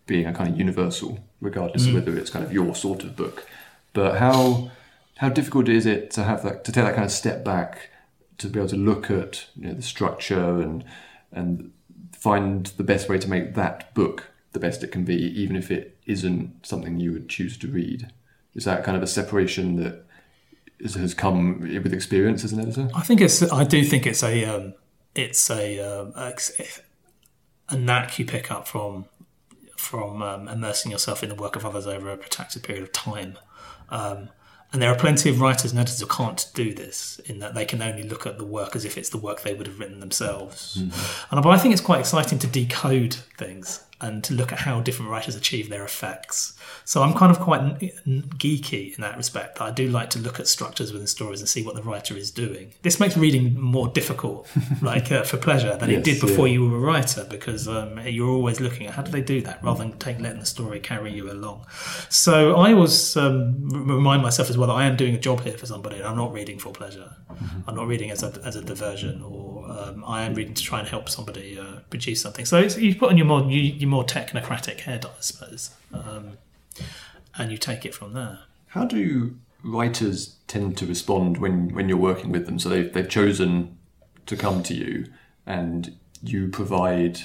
being 0.06 0.26
a 0.26 0.34
kind 0.34 0.50
of 0.50 0.58
universal, 0.58 1.24
regardless 1.40 1.86
mm. 1.86 1.88
of 1.88 1.94
whether 1.94 2.18
it's 2.18 2.30
kind 2.30 2.44
of 2.44 2.52
your 2.52 2.74
sort 2.74 3.02
of 3.02 3.16
book. 3.16 3.46
But 3.92 4.18
how 4.18 4.70
how 5.16 5.28
difficult 5.30 5.68
is 5.68 5.86
it 5.86 6.10
to 6.12 6.24
have 6.24 6.42
that 6.42 6.64
to 6.64 6.72
take 6.72 6.84
that 6.84 6.94
kind 6.94 7.04
of 7.04 7.12
step 7.12 7.44
back 7.44 7.90
to 8.38 8.48
be 8.48 8.58
able 8.58 8.68
to 8.68 8.76
look 8.76 9.10
at 9.10 9.46
you 9.56 9.68
know, 9.68 9.74
the 9.74 9.82
structure 9.82 10.60
and 10.60 10.84
and 11.32 11.72
find 12.12 12.66
the 12.76 12.84
best 12.84 13.08
way 13.08 13.18
to 13.18 13.28
make 13.28 13.54
that 13.54 13.94
book 13.94 14.30
the 14.54 14.60
best 14.60 14.82
it 14.82 14.90
can 14.90 15.04
be, 15.04 15.16
even 15.16 15.56
if 15.56 15.70
it 15.70 15.98
isn't 16.06 16.64
something 16.64 16.98
you 16.98 17.12
would 17.12 17.28
choose 17.28 17.58
to 17.58 17.68
read. 17.68 18.10
Is 18.54 18.64
that 18.64 18.84
kind 18.84 18.96
of 18.96 19.02
a 19.02 19.06
separation 19.06 19.76
that 19.76 20.06
has 20.80 21.12
come 21.12 21.60
with 21.60 21.92
experience 21.92 22.44
as 22.44 22.52
an 22.52 22.60
editor? 22.60 22.88
I 22.94 23.02
think 23.02 23.20
it's. 23.20 23.42
I 23.52 23.64
do 23.64 23.84
think 23.84 24.06
it's 24.06 24.22
a. 24.22 24.44
Um, 24.44 24.74
it's 25.14 25.48
a, 25.48 25.78
um, 25.78 26.12
a, 26.16 26.34
a 27.68 27.76
knack 27.76 28.18
you 28.18 28.24
pick 28.24 28.50
up 28.50 28.66
from 28.66 29.06
from 29.76 30.22
um, 30.22 30.48
immersing 30.48 30.90
yourself 30.90 31.22
in 31.22 31.28
the 31.28 31.34
work 31.34 31.56
of 31.56 31.66
others 31.66 31.86
over 31.86 32.10
a 32.10 32.16
protracted 32.16 32.62
period 32.62 32.82
of 32.82 32.92
time. 32.92 33.36
Um, 33.90 34.30
and 34.72 34.82
there 34.82 34.90
are 34.90 34.96
plenty 34.96 35.30
of 35.30 35.40
writers 35.40 35.70
and 35.70 35.78
editors 35.78 36.00
who 36.00 36.06
can't 36.06 36.50
do 36.54 36.74
this, 36.74 37.20
in 37.26 37.38
that 37.38 37.54
they 37.54 37.64
can 37.64 37.80
only 37.80 38.02
look 38.02 38.26
at 38.26 38.38
the 38.38 38.44
work 38.44 38.74
as 38.74 38.84
if 38.84 38.98
it's 38.98 39.10
the 39.10 39.18
work 39.18 39.42
they 39.42 39.54
would 39.54 39.68
have 39.68 39.78
written 39.78 40.00
themselves. 40.00 40.78
Mm-hmm. 40.78 41.34
And 41.34 41.42
but 41.44 41.50
I 41.50 41.58
think 41.58 41.72
it's 41.72 41.82
quite 41.82 42.00
exciting 42.00 42.40
to 42.40 42.48
decode 42.48 43.14
things 43.38 43.84
and 44.00 44.24
to 44.24 44.34
look 44.34 44.52
at 44.52 44.58
how 44.58 44.80
different 44.80 45.10
writers 45.10 45.36
achieve 45.36 45.68
their 45.68 45.84
effects. 45.84 46.58
So 46.84 47.02
I'm 47.02 47.14
kind 47.14 47.30
of 47.30 47.40
quite 47.40 47.60
geeky 48.38 48.94
in 48.94 49.00
that 49.00 49.16
respect. 49.16 49.60
I 49.60 49.70
do 49.70 49.88
like 49.88 50.10
to 50.10 50.18
look 50.18 50.40
at 50.40 50.48
structures 50.48 50.92
within 50.92 51.06
stories 51.06 51.40
and 51.40 51.48
see 51.48 51.62
what 51.62 51.74
the 51.74 51.82
writer 51.82 52.16
is 52.16 52.30
doing. 52.30 52.74
This 52.82 52.98
makes 52.98 53.16
reading 53.16 53.58
more 53.58 53.88
difficult, 53.88 54.48
like 54.82 55.12
uh, 55.12 55.22
for 55.22 55.36
pleasure, 55.36 55.76
than 55.76 55.90
yes, 55.90 55.98
it 55.98 56.04
did 56.04 56.20
before 56.20 56.46
yeah. 56.48 56.54
you 56.54 56.68
were 56.68 56.76
a 56.76 56.80
writer, 56.80 57.24
because 57.24 57.68
um, 57.68 57.98
you're 58.06 58.28
always 58.28 58.60
looking 58.60 58.86
at 58.86 58.94
how 58.94 59.02
do 59.02 59.10
they 59.10 59.22
do 59.22 59.40
that, 59.42 59.62
rather 59.62 59.78
than 59.84 59.98
take, 59.98 60.20
letting 60.20 60.40
the 60.40 60.46
story 60.46 60.80
carry 60.80 61.12
you 61.12 61.30
along. 61.30 61.64
So 62.08 62.56
I 62.56 62.72
always 62.72 63.16
um, 63.16 63.68
remind 63.68 64.22
myself 64.22 64.50
as 64.50 64.58
well 64.58 64.68
that 64.68 64.74
I 64.74 64.86
am 64.86 64.96
doing 64.96 65.14
a 65.14 65.20
job 65.20 65.40
here 65.42 65.56
for 65.56 65.66
somebody, 65.66 65.96
and 65.96 66.06
I'm 66.06 66.16
not 66.16 66.32
reading 66.32 66.58
for 66.58 66.72
pleasure. 66.72 67.14
Mm-hmm. 67.30 67.68
I'm 67.68 67.76
not 67.76 67.86
reading 67.86 68.10
as 68.10 68.22
a, 68.22 68.40
as 68.44 68.56
a 68.56 68.62
diversion, 68.62 69.22
or 69.22 69.43
um, 69.70 70.04
I 70.06 70.22
am 70.22 70.34
reading 70.34 70.54
to 70.54 70.62
try 70.62 70.80
and 70.80 70.88
help 70.88 71.08
somebody 71.08 71.58
uh, 71.58 71.80
produce 71.90 72.20
something. 72.20 72.44
So 72.44 72.58
you 72.58 72.94
put 72.94 73.10
on 73.10 73.16
your 73.16 73.26
more 73.26 73.42
your 73.50 73.88
more 73.88 74.04
technocratic 74.04 74.80
head, 74.80 75.04
I 75.04 75.20
suppose. 75.20 75.70
Um, 75.92 76.38
and 77.36 77.50
you 77.50 77.58
take 77.58 77.84
it 77.84 77.94
from 77.94 78.12
there. 78.12 78.40
How 78.68 78.84
do 78.84 79.36
writers 79.62 80.36
tend 80.46 80.76
to 80.78 80.86
respond 80.86 81.38
when, 81.38 81.74
when 81.74 81.88
you're 81.88 81.98
working 81.98 82.32
with 82.32 82.46
them? 82.46 82.58
So 82.58 82.68
they've, 82.68 82.92
they've 82.92 83.08
chosen 83.08 83.78
to 84.26 84.36
come 84.36 84.62
to 84.64 84.74
you 84.74 85.06
and 85.46 85.96
you 86.22 86.48
provide 86.48 87.20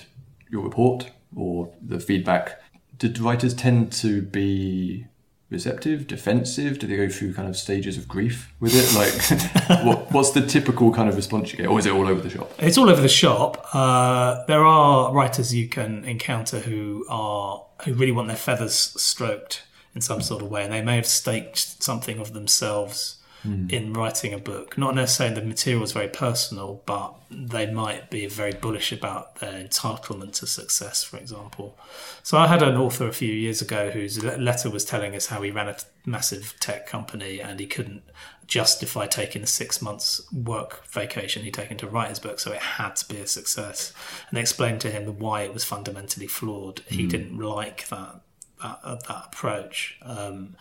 your 0.50 0.64
report 0.64 1.12
or 1.36 1.74
the 1.82 2.00
feedback. 2.00 2.62
Did 2.98 3.20
writers 3.20 3.54
tend 3.54 3.92
to 3.94 4.22
be 4.22 5.06
receptive, 5.50 6.08
defensive? 6.08 6.80
Do 6.80 6.88
they 6.88 6.98
go 6.98 7.10
through 7.10 7.34
kind 7.34 7.48
of 7.48 7.58
stages 7.58 7.98
of 7.98 8.08
grief 8.08 8.54
with 8.60 8.74
it? 8.76 8.96
Like, 8.96 9.86
what, 9.86 10.12
what's 10.12 10.32
the 10.32 10.46
typical 10.46 10.94
kind 10.94 11.10
of 11.10 11.16
response 11.16 11.52
you 11.52 11.58
get, 11.58 11.68
or 11.68 11.80
is 11.80 11.86
it 11.86 11.94
all 11.94 12.08
over 12.08 12.22
the 12.22 12.30
shop? 12.30 12.52
It's 12.60 12.78
all 12.78 12.90
over 12.90 13.02
the 13.02 13.08
shop. 13.08 13.68
Uh, 13.74 14.44
there 14.46 14.66
are 14.66 15.14
writers 15.14 15.54
you 15.54 15.68
can 15.68 16.06
encounter 16.06 16.60
who 16.60 17.06
are 17.10 17.66
who 17.86 17.94
really 17.94 18.12
want 18.12 18.28
their 18.28 18.38
feathers 18.38 18.74
stroked 18.74 19.64
in 19.96 20.02
some 20.02 20.22
sort 20.22 20.42
of 20.42 20.50
way, 20.50 20.64
and 20.64 20.74
they 20.74 20.82
may 20.82 20.96
have 20.96 21.08
staked 21.08 21.82
something 21.82 22.20
of 22.20 22.34
themselves 22.34 23.19
mm. 23.46 23.72
in 23.72 23.94
writing 23.94 24.34
a 24.34 24.38
book. 24.38 24.78
Not 24.78 24.96
necessarily 24.96 25.36
the 25.36 25.46
material 25.46 25.84
is 25.84 25.92
very 25.92 26.08
personal, 26.08 26.82
but 26.86 27.16
they 27.30 27.72
might 27.72 28.10
be 28.10 28.26
very 28.28 28.54
bullish 28.54 28.92
about 28.92 29.36
their 29.36 29.64
entitlement 29.64 30.34
to 30.36 30.48
success, 30.48 31.04
for 31.04 31.18
example. 31.18 31.78
So 32.24 32.38
I 32.38 32.48
had 32.48 32.62
an 32.62 32.76
author 32.76 33.08
a 33.08 33.14
few 33.14 33.34
years 33.34 33.62
ago 33.62 33.92
whose 33.92 34.24
letter 34.24 34.70
was 34.70 34.86
telling 34.86 35.16
us 35.16 35.28
how 35.28 35.42
he 35.42 35.52
ran 35.52 35.70
a 35.70 35.78
massive 36.06 36.56
tech 36.60 36.88
company 36.88 37.40
and 37.40 37.60
he 37.60 37.68
couldn't 37.68 38.04
justify 38.48 39.06
taking 39.06 39.42
the 39.42 39.48
six 39.48 39.80
months 39.80 40.22
work 40.34 40.84
vacation 40.88 41.44
he'd 41.44 41.54
taken 41.54 41.78
to 41.78 41.88
write 41.88 42.10
his 42.10 42.20
book, 42.20 42.40
so 42.40 42.52
it 42.52 42.60
had 42.60 42.96
to 42.96 43.08
be 43.14 43.22
a 43.22 43.28
success. 43.28 43.94
And 44.28 44.38
they 44.38 44.42
explained 44.42 44.82
to 44.82 44.90
him 44.90 45.20
why 45.20 45.44
it 45.44 45.54
was 45.54 45.64
fundamentally 45.64 46.28
flawed. 46.28 46.82
He 46.88 47.06
mm. 47.06 47.10
didn't 47.10 47.38
like 47.38 47.88
that 47.90 48.22
that, 48.62 48.82
that 49.08 49.24
approach. 49.28 49.98
Um, 50.02 50.56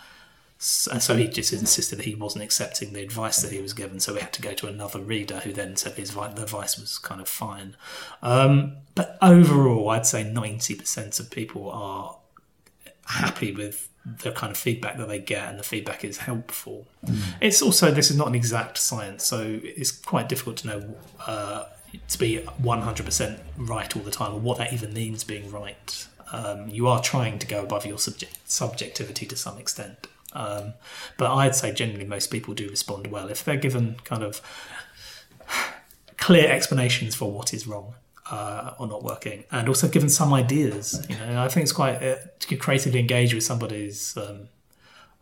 and 0.90 1.00
so 1.00 1.16
he 1.16 1.28
just 1.28 1.52
insisted 1.52 1.98
that 1.98 2.04
he 2.04 2.16
wasn't 2.16 2.42
accepting 2.42 2.92
the 2.92 3.00
advice 3.00 3.40
that 3.42 3.52
he 3.52 3.60
was 3.60 3.72
given, 3.72 4.00
so 4.00 4.14
we 4.14 4.20
had 4.20 4.32
to 4.32 4.42
go 4.42 4.54
to 4.54 4.66
another 4.66 5.00
reader 5.00 5.38
who 5.40 5.52
then 5.52 5.76
said 5.76 5.94
his 5.94 6.14
the 6.14 6.42
advice 6.42 6.76
was 6.76 6.98
kind 6.98 7.20
of 7.20 7.28
fine. 7.28 7.76
Um, 8.22 8.78
but 8.96 9.16
overall, 9.22 9.90
I'd 9.90 10.04
say 10.04 10.24
90% 10.24 11.20
of 11.20 11.30
people 11.30 11.70
are 11.70 12.16
happy 13.06 13.52
with 13.52 13.88
the 14.04 14.32
kind 14.32 14.50
of 14.50 14.56
feedback 14.56 14.96
that 14.98 15.06
they 15.06 15.20
get, 15.20 15.48
and 15.48 15.60
the 15.60 15.62
feedback 15.62 16.04
is 16.04 16.18
helpful. 16.18 16.88
Mm. 17.06 17.20
It's 17.40 17.62
also, 17.62 17.92
this 17.92 18.10
is 18.10 18.16
not 18.16 18.26
an 18.26 18.34
exact 18.34 18.78
science, 18.78 19.24
so 19.24 19.60
it's 19.62 19.92
quite 19.92 20.28
difficult 20.28 20.56
to 20.58 20.66
know. 20.66 20.94
Uh, 21.24 21.64
to 22.08 22.18
be 22.18 22.36
100% 22.62 23.38
right 23.56 23.96
all 23.96 24.02
the 24.02 24.10
time, 24.10 24.34
or 24.34 24.40
what 24.40 24.58
that 24.58 24.74
even 24.74 24.92
means 24.92 25.24
being 25.24 25.50
right. 25.50 26.06
Um, 26.30 26.68
you 26.68 26.86
are 26.86 27.00
trying 27.00 27.38
to 27.38 27.46
go 27.46 27.62
above 27.62 27.86
your 27.86 27.96
subject, 27.96 28.36
subjectivity 28.44 29.24
to 29.24 29.36
some 29.36 29.56
extent. 29.56 30.06
Um, 30.32 30.74
but 31.16 31.32
I'd 31.32 31.54
say 31.54 31.72
generally 31.72 32.04
most 32.04 32.30
people 32.30 32.54
do 32.54 32.68
respond 32.68 33.06
well 33.08 33.28
if 33.28 33.44
they're 33.44 33.56
given 33.56 33.96
kind 34.04 34.22
of 34.22 34.42
clear 36.18 36.50
explanations 36.50 37.14
for 37.14 37.32
what 37.32 37.54
is 37.54 37.66
wrong 37.66 37.94
uh, 38.30 38.74
or 38.78 38.86
not 38.86 39.02
working, 39.02 39.44
and 39.50 39.68
also 39.68 39.88
given 39.88 40.08
some 40.08 40.32
ideas. 40.32 41.06
You 41.08 41.16
know, 41.16 41.42
I 41.42 41.48
think 41.48 41.64
it's 41.64 41.72
quite 41.72 42.02
uh, 42.02 42.16
to 42.40 42.56
creatively 42.56 43.00
engage 43.00 43.32
with 43.32 43.44
somebody's 43.44 44.16
um, 44.16 44.48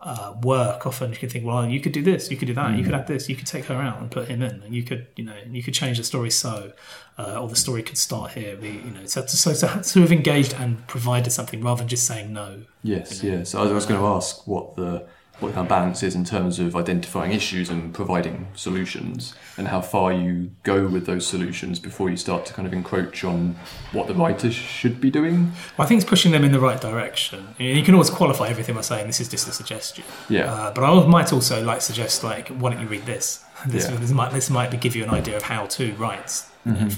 uh, 0.00 0.34
work. 0.42 0.86
Often 0.86 1.12
you 1.12 1.16
can 1.16 1.28
think, 1.28 1.44
well, 1.44 1.66
you 1.66 1.80
could 1.80 1.92
do 1.92 2.02
this, 2.02 2.30
you 2.30 2.36
could 2.36 2.48
do 2.48 2.54
that, 2.54 2.76
you 2.76 2.84
could 2.84 2.94
add 2.94 3.06
this, 3.06 3.28
you 3.28 3.36
could 3.36 3.46
take 3.46 3.64
her 3.66 3.74
out 3.74 4.00
and 4.00 4.10
put 4.10 4.28
him 4.28 4.42
in, 4.42 4.62
and 4.62 4.74
you 4.74 4.82
could, 4.82 5.06
you 5.16 5.24
know, 5.24 5.36
you 5.50 5.62
could 5.62 5.74
change 5.74 5.98
the 5.98 6.04
story 6.04 6.30
so, 6.30 6.72
uh, 7.18 7.40
or 7.40 7.48
the 7.48 7.56
story 7.56 7.82
could 7.82 7.98
start 7.98 8.32
here. 8.32 8.58
You 8.62 8.90
know, 8.90 9.06
so 9.06 9.24
so 9.26 9.52
so 9.52 9.80
to 9.80 10.00
have 10.00 10.12
engaged 10.12 10.54
and 10.54 10.86
provided 10.86 11.30
something 11.30 11.62
rather 11.62 11.78
than 11.78 11.88
just 11.88 12.06
saying 12.06 12.32
no. 12.32 12.62
Yes, 12.82 13.22
yes. 13.22 13.54
I 13.54 13.62
was, 13.62 13.70
I 13.70 13.74
was 13.74 13.86
going 13.86 14.00
to 14.00 14.06
ask 14.06 14.46
what 14.46 14.76
the 14.76 15.06
what 15.40 15.48
the 15.48 15.54
kind 15.54 15.66
of 15.66 15.68
balance 15.68 16.02
is 16.02 16.14
in 16.14 16.24
terms 16.24 16.58
of 16.58 16.74
identifying 16.74 17.32
issues 17.32 17.68
and 17.68 17.92
providing 17.92 18.46
solutions, 18.54 19.34
and 19.58 19.68
how 19.68 19.80
far 19.80 20.12
you 20.12 20.50
go 20.62 20.86
with 20.86 21.04
those 21.06 21.26
solutions 21.26 21.78
before 21.78 22.08
you 22.08 22.16
start 22.16 22.46
to 22.46 22.52
kind 22.54 22.66
of 22.66 22.72
encroach 22.72 23.22
on 23.24 23.56
what 23.92 24.06
the 24.06 24.14
writers 24.14 24.54
should 24.54 25.00
be 25.00 25.10
doing. 25.10 25.52
Well, 25.76 25.84
I 25.84 25.88
think 25.88 26.00
it's 26.00 26.08
pushing 26.08 26.32
them 26.32 26.42
in 26.44 26.52
the 26.52 26.60
right 26.60 26.80
direction. 26.80 27.48
You 27.58 27.82
can 27.82 27.94
always 27.94 28.10
qualify 28.10 28.48
everything 28.48 28.74
by 28.74 28.80
saying 28.80 29.06
this 29.06 29.20
is 29.20 29.28
just 29.28 29.46
a 29.48 29.52
suggestion. 29.52 30.04
Yeah. 30.28 30.52
Uh, 30.52 30.72
but 30.72 30.82
I 30.84 31.06
might 31.06 31.32
also 31.32 31.62
like 31.62 31.82
suggest 31.82 32.24
like, 32.24 32.48
why 32.48 32.70
don't 32.72 32.80
you 32.80 32.88
read 32.88 33.06
this? 33.06 33.42
This, 33.66 33.88
Yeah. 33.88 33.96
this 33.96 34.10
might 34.12 34.32
this 34.32 34.50
might 34.50 34.78
give 34.80 34.94
you 34.94 35.02
an 35.04 35.10
idea 35.10 35.36
of 35.36 35.42
how 35.44 35.64
to 35.66 35.92
write 35.94 36.42
Mm-hmm. 36.66 36.88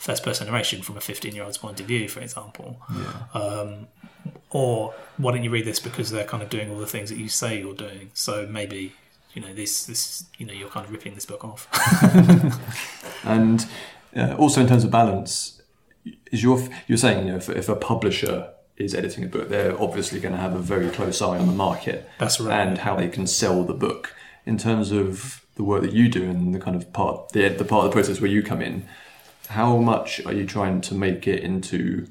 First 0.00 0.22
person 0.22 0.46
narration 0.46 0.80
from 0.80 0.96
a 0.96 1.00
15 1.00 1.34
year 1.34 1.44
old's 1.44 1.58
point 1.58 1.78
of 1.78 1.86
view, 1.86 2.08
for 2.08 2.20
example. 2.20 2.80
Um, 3.34 3.86
or 4.48 4.94
why 5.18 5.32
don't 5.32 5.44
you 5.44 5.50
read 5.50 5.66
this 5.66 5.78
because 5.78 6.10
they're 6.10 6.24
kind 6.24 6.42
of 6.42 6.48
doing 6.48 6.70
all 6.70 6.78
the 6.78 6.86
things 6.86 7.10
that 7.10 7.18
you 7.18 7.28
say 7.28 7.60
you're 7.60 7.74
doing? 7.74 8.10
So 8.14 8.46
maybe 8.46 8.94
you 9.34 9.42
know 9.42 9.52
this 9.52 9.84
this 9.84 10.24
you 10.38 10.46
know 10.46 10.52
you're 10.52 10.70
kind 10.70 10.86
of 10.86 10.90
ripping 10.90 11.14
this 11.14 11.26
book 11.26 11.44
off. 11.44 11.68
And 13.22 13.66
uh, 14.16 14.34
also 14.38 14.62
in 14.62 14.66
terms 14.66 14.82
of 14.82 14.90
balance, 14.90 15.60
is 16.32 16.42
your 16.42 16.66
you're 16.86 16.98
saying 16.98 17.26
you 17.26 17.32
know 17.32 17.36
if, 17.36 17.50
if 17.50 17.68
a 17.68 17.76
publisher 17.76 18.50
is 18.78 18.94
editing 18.94 19.24
a 19.24 19.28
book, 19.28 19.50
they're 19.50 19.78
obviously 19.80 20.18
going 20.18 20.34
to 20.34 20.40
have 20.40 20.54
a 20.54 20.58
very 20.58 20.88
close 20.88 21.20
eye 21.20 21.36
on 21.36 21.46
the 21.46 21.52
market. 21.52 22.08
That's 22.18 22.40
right. 22.40 22.66
And 22.66 22.78
how 22.78 22.96
they 22.96 23.08
can 23.08 23.26
sell 23.26 23.62
the 23.62 23.74
book. 23.74 24.14
In 24.46 24.56
terms 24.56 24.90
of 24.90 25.44
the 25.56 25.62
work 25.62 25.82
that 25.82 25.92
you 25.92 26.08
do 26.08 26.22
and 26.24 26.54
the 26.54 26.58
kind 26.58 26.74
of 26.74 26.90
part 26.94 27.28
the 27.32 27.50
the 27.50 27.64
part 27.64 27.84
of 27.84 27.90
the 27.90 27.94
process 27.94 28.22
where 28.22 28.30
you 28.30 28.42
come 28.42 28.62
in, 28.62 28.88
how 29.50 29.76
much 29.76 30.24
are 30.24 30.32
you 30.32 30.46
trying 30.46 30.80
to 30.80 30.94
make 30.94 31.26
it 31.26 31.42
into 31.42 32.06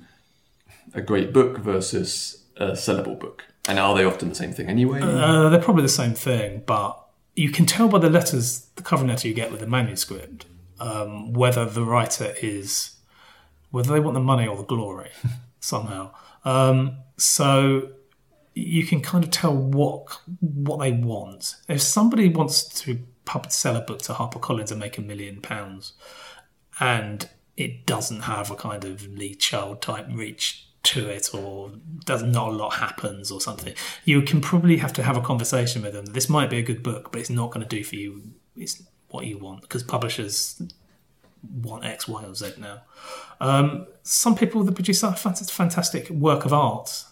a 0.93 1.01
great 1.01 1.31
book 1.31 1.57
versus 1.57 2.43
a 2.57 2.71
sellable 2.71 3.17
book? 3.17 3.45
And 3.67 3.79
are 3.79 3.95
they 3.95 4.03
often 4.03 4.27
the 4.27 4.35
same 4.35 4.51
thing 4.51 4.67
anyway? 4.67 4.99
Uh, 5.01 5.47
they're 5.47 5.61
probably 5.61 5.83
the 5.83 5.89
same 5.89 6.13
thing, 6.13 6.63
but 6.65 6.99
you 7.35 7.49
can 7.49 7.65
tell 7.65 7.87
by 7.87 7.99
the 7.99 8.09
letters, 8.09 8.67
the 8.75 8.83
cover 8.83 9.05
letter 9.05 9.27
you 9.27 9.33
get 9.33 9.51
with 9.51 9.61
the 9.61 9.67
manuscript, 9.67 10.45
um, 10.81 11.31
whether 11.31 11.63
the 11.65 11.85
writer 11.85 12.33
is, 12.41 12.97
whether 13.71 13.93
they 13.93 14.01
want 14.01 14.15
the 14.15 14.19
money 14.19 14.45
or 14.45 14.57
the 14.57 14.63
glory 14.63 15.11
somehow. 15.61 16.11
Um, 16.43 16.97
so 17.15 17.91
you 18.53 18.85
can 18.85 19.01
kind 19.01 19.23
of 19.23 19.31
tell 19.31 19.55
what 19.55 20.19
what 20.41 20.79
they 20.79 20.91
want. 20.91 21.55
If 21.69 21.81
somebody 21.81 22.27
wants 22.27 22.63
to 22.83 22.99
sell 23.47 23.77
a 23.77 23.81
book 23.81 23.99
to 23.99 24.13
HarperCollins 24.13 24.71
and 24.71 24.79
make 24.79 24.97
a 24.97 25.01
million 25.01 25.39
pounds, 25.39 25.93
and 26.79 27.29
it 27.57 27.85
doesn't 27.85 28.21
have 28.21 28.51
a 28.51 28.55
kind 28.55 28.85
of 28.85 29.07
Lee 29.07 29.35
Child 29.35 29.81
type 29.81 30.07
reach 30.09 30.65
to 30.81 31.09
it 31.09 31.33
or 31.33 31.71
does 32.05 32.23
not 32.23 32.49
a 32.49 32.51
lot 32.51 32.75
happens 32.75 33.31
or 33.31 33.41
something. 33.41 33.73
You 34.05 34.21
can 34.21 34.39
probably 34.39 34.77
have 34.77 34.93
to 34.93 35.03
have 35.03 35.17
a 35.17 35.21
conversation 35.21 35.81
with 35.81 35.93
them. 35.93 36.05
This 36.05 36.29
might 36.29 36.49
be 36.49 36.57
a 36.57 36.61
good 36.63 36.81
book 36.81 37.11
but 37.11 37.19
it's 37.19 37.29
not 37.29 37.51
going 37.51 37.67
to 37.67 37.75
do 37.75 37.83
for 37.83 37.95
you. 37.95 38.23
It's 38.55 38.81
what 39.09 39.25
you 39.25 39.37
want 39.37 39.61
because 39.61 39.83
publishers 39.83 40.61
want 41.61 41.85
x 41.85 42.07
y 42.07 42.23
or 42.23 42.33
z 42.33 42.53
now. 42.57 42.81
Um, 43.41 43.87
some 44.03 44.35
people 44.35 44.63
that 44.63 44.73
produce 44.73 45.03
a 45.03 45.13
fantastic, 45.13 46.09
work 46.09 46.45
of 46.45 46.53
art 46.53 47.03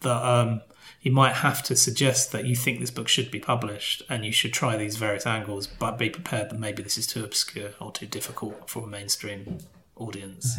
that 0.00 0.24
um, 0.24 0.62
you 1.02 1.10
might 1.10 1.36
have 1.36 1.62
to 1.62 1.76
suggest 1.76 2.30
that 2.32 2.44
you 2.44 2.54
think 2.54 2.78
this 2.78 2.90
book 2.90 3.08
should 3.08 3.30
be 3.30 3.40
published 3.40 4.02
and 4.08 4.24
you 4.24 4.32
should 4.32 4.52
try 4.52 4.76
these 4.76 4.96
various 4.96 5.26
angles, 5.26 5.66
but 5.66 5.98
be 5.98 6.10
prepared 6.10 6.50
that 6.50 6.58
maybe 6.58 6.82
this 6.82 6.98
is 6.98 7.06
too 7.06 7.24
obscure 7.24 7.70
or 7.80 7.90
too 7.90 8.06
difficult 8.06 8.68
for 8.68 8.84
a 8.84 8.86
mainstream 8.86 9.58
audience. 9.96 10.58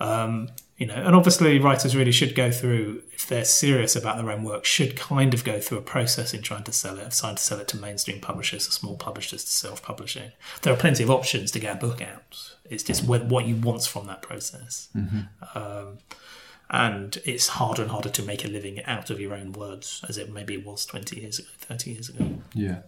Um, 0.00 0.48
you 0.76 0.86
know, 0.86 0.94
and 0.94 1.14
obviously 1.16 1.58
writers 1.58 1.96
really 1.96 2.12
should 2.12 2.34
go 2.34 2.50
through, 2.50 3.02
if 3.12 3.26
they're 3.26 3.46
serious 3.46 3.96
about 3.96 4.18
their 4.18 4.30
own 4.30 4.44
work, 4.44 4.66
should 4.66 4.96
kind 4.96 5.32
of 5.32 5.42
go 5.44 5.58
through 5.58 5.78
a 5.78 5.82
process 5.82 6.34
in 6.34 6.42
trying 6.42 6.64
to 6.64 6.72
sell 6.72 6.98
it, 6.98 7.10
trying 7.12 7.36
to 7.36 7.42
sell 7.42 7.58
it 7.58 7.68
to 7.68 7.78
mainstream 7.78 8.20
publishers, 8.20 8.68
or 8.68 8.72
small 8.72 8.96
publishers 8.96 9.44
to 9.44 9.50
self-publishing. 9.50 10.32
There 10.62 10.72
are 10.72 10.76
plenty 10.76 11.02
of 11.02 11.10
options 11.10 11.50
to 11.52 11.58
get 11.58 11.76
a 11.76 11.78
book 11.78 12.02
out. 12.02 12.54
It's 12.68 12.82
just 12.82 13.04
what, 13.04 13.24
what 13.26 13.46
you 13.46 13.56
want 13.56 13.84
from 13.84 14.06
that 14.08 14.20
process. 14.20 14.88
Um, 15.54 15.98
and 16.70 17.18
it's 17.24 17.48
harder 17.48 17.82
and 17.82 17.90
harder 17.90 18.08
to 18.08 18.22
make 18.22 18.44
a 18.44 18.48
living 18.48 18.82
out 18.84 19.10
of 19.10 19.20
your 19.20 19.34
own 19.34 19.52
words, 19.52 20.04
as 20.08 20.18
it 20.18 20.32
maybe 20.32 20.56
was 20.56 20.84
20 20.86 21.20
years 21.20 21.38
ago, 21.38 21.48
30 21.58 21.90
years 21.90 22.08
ago. 22.08 22.38
Yeah, 22.54 22.78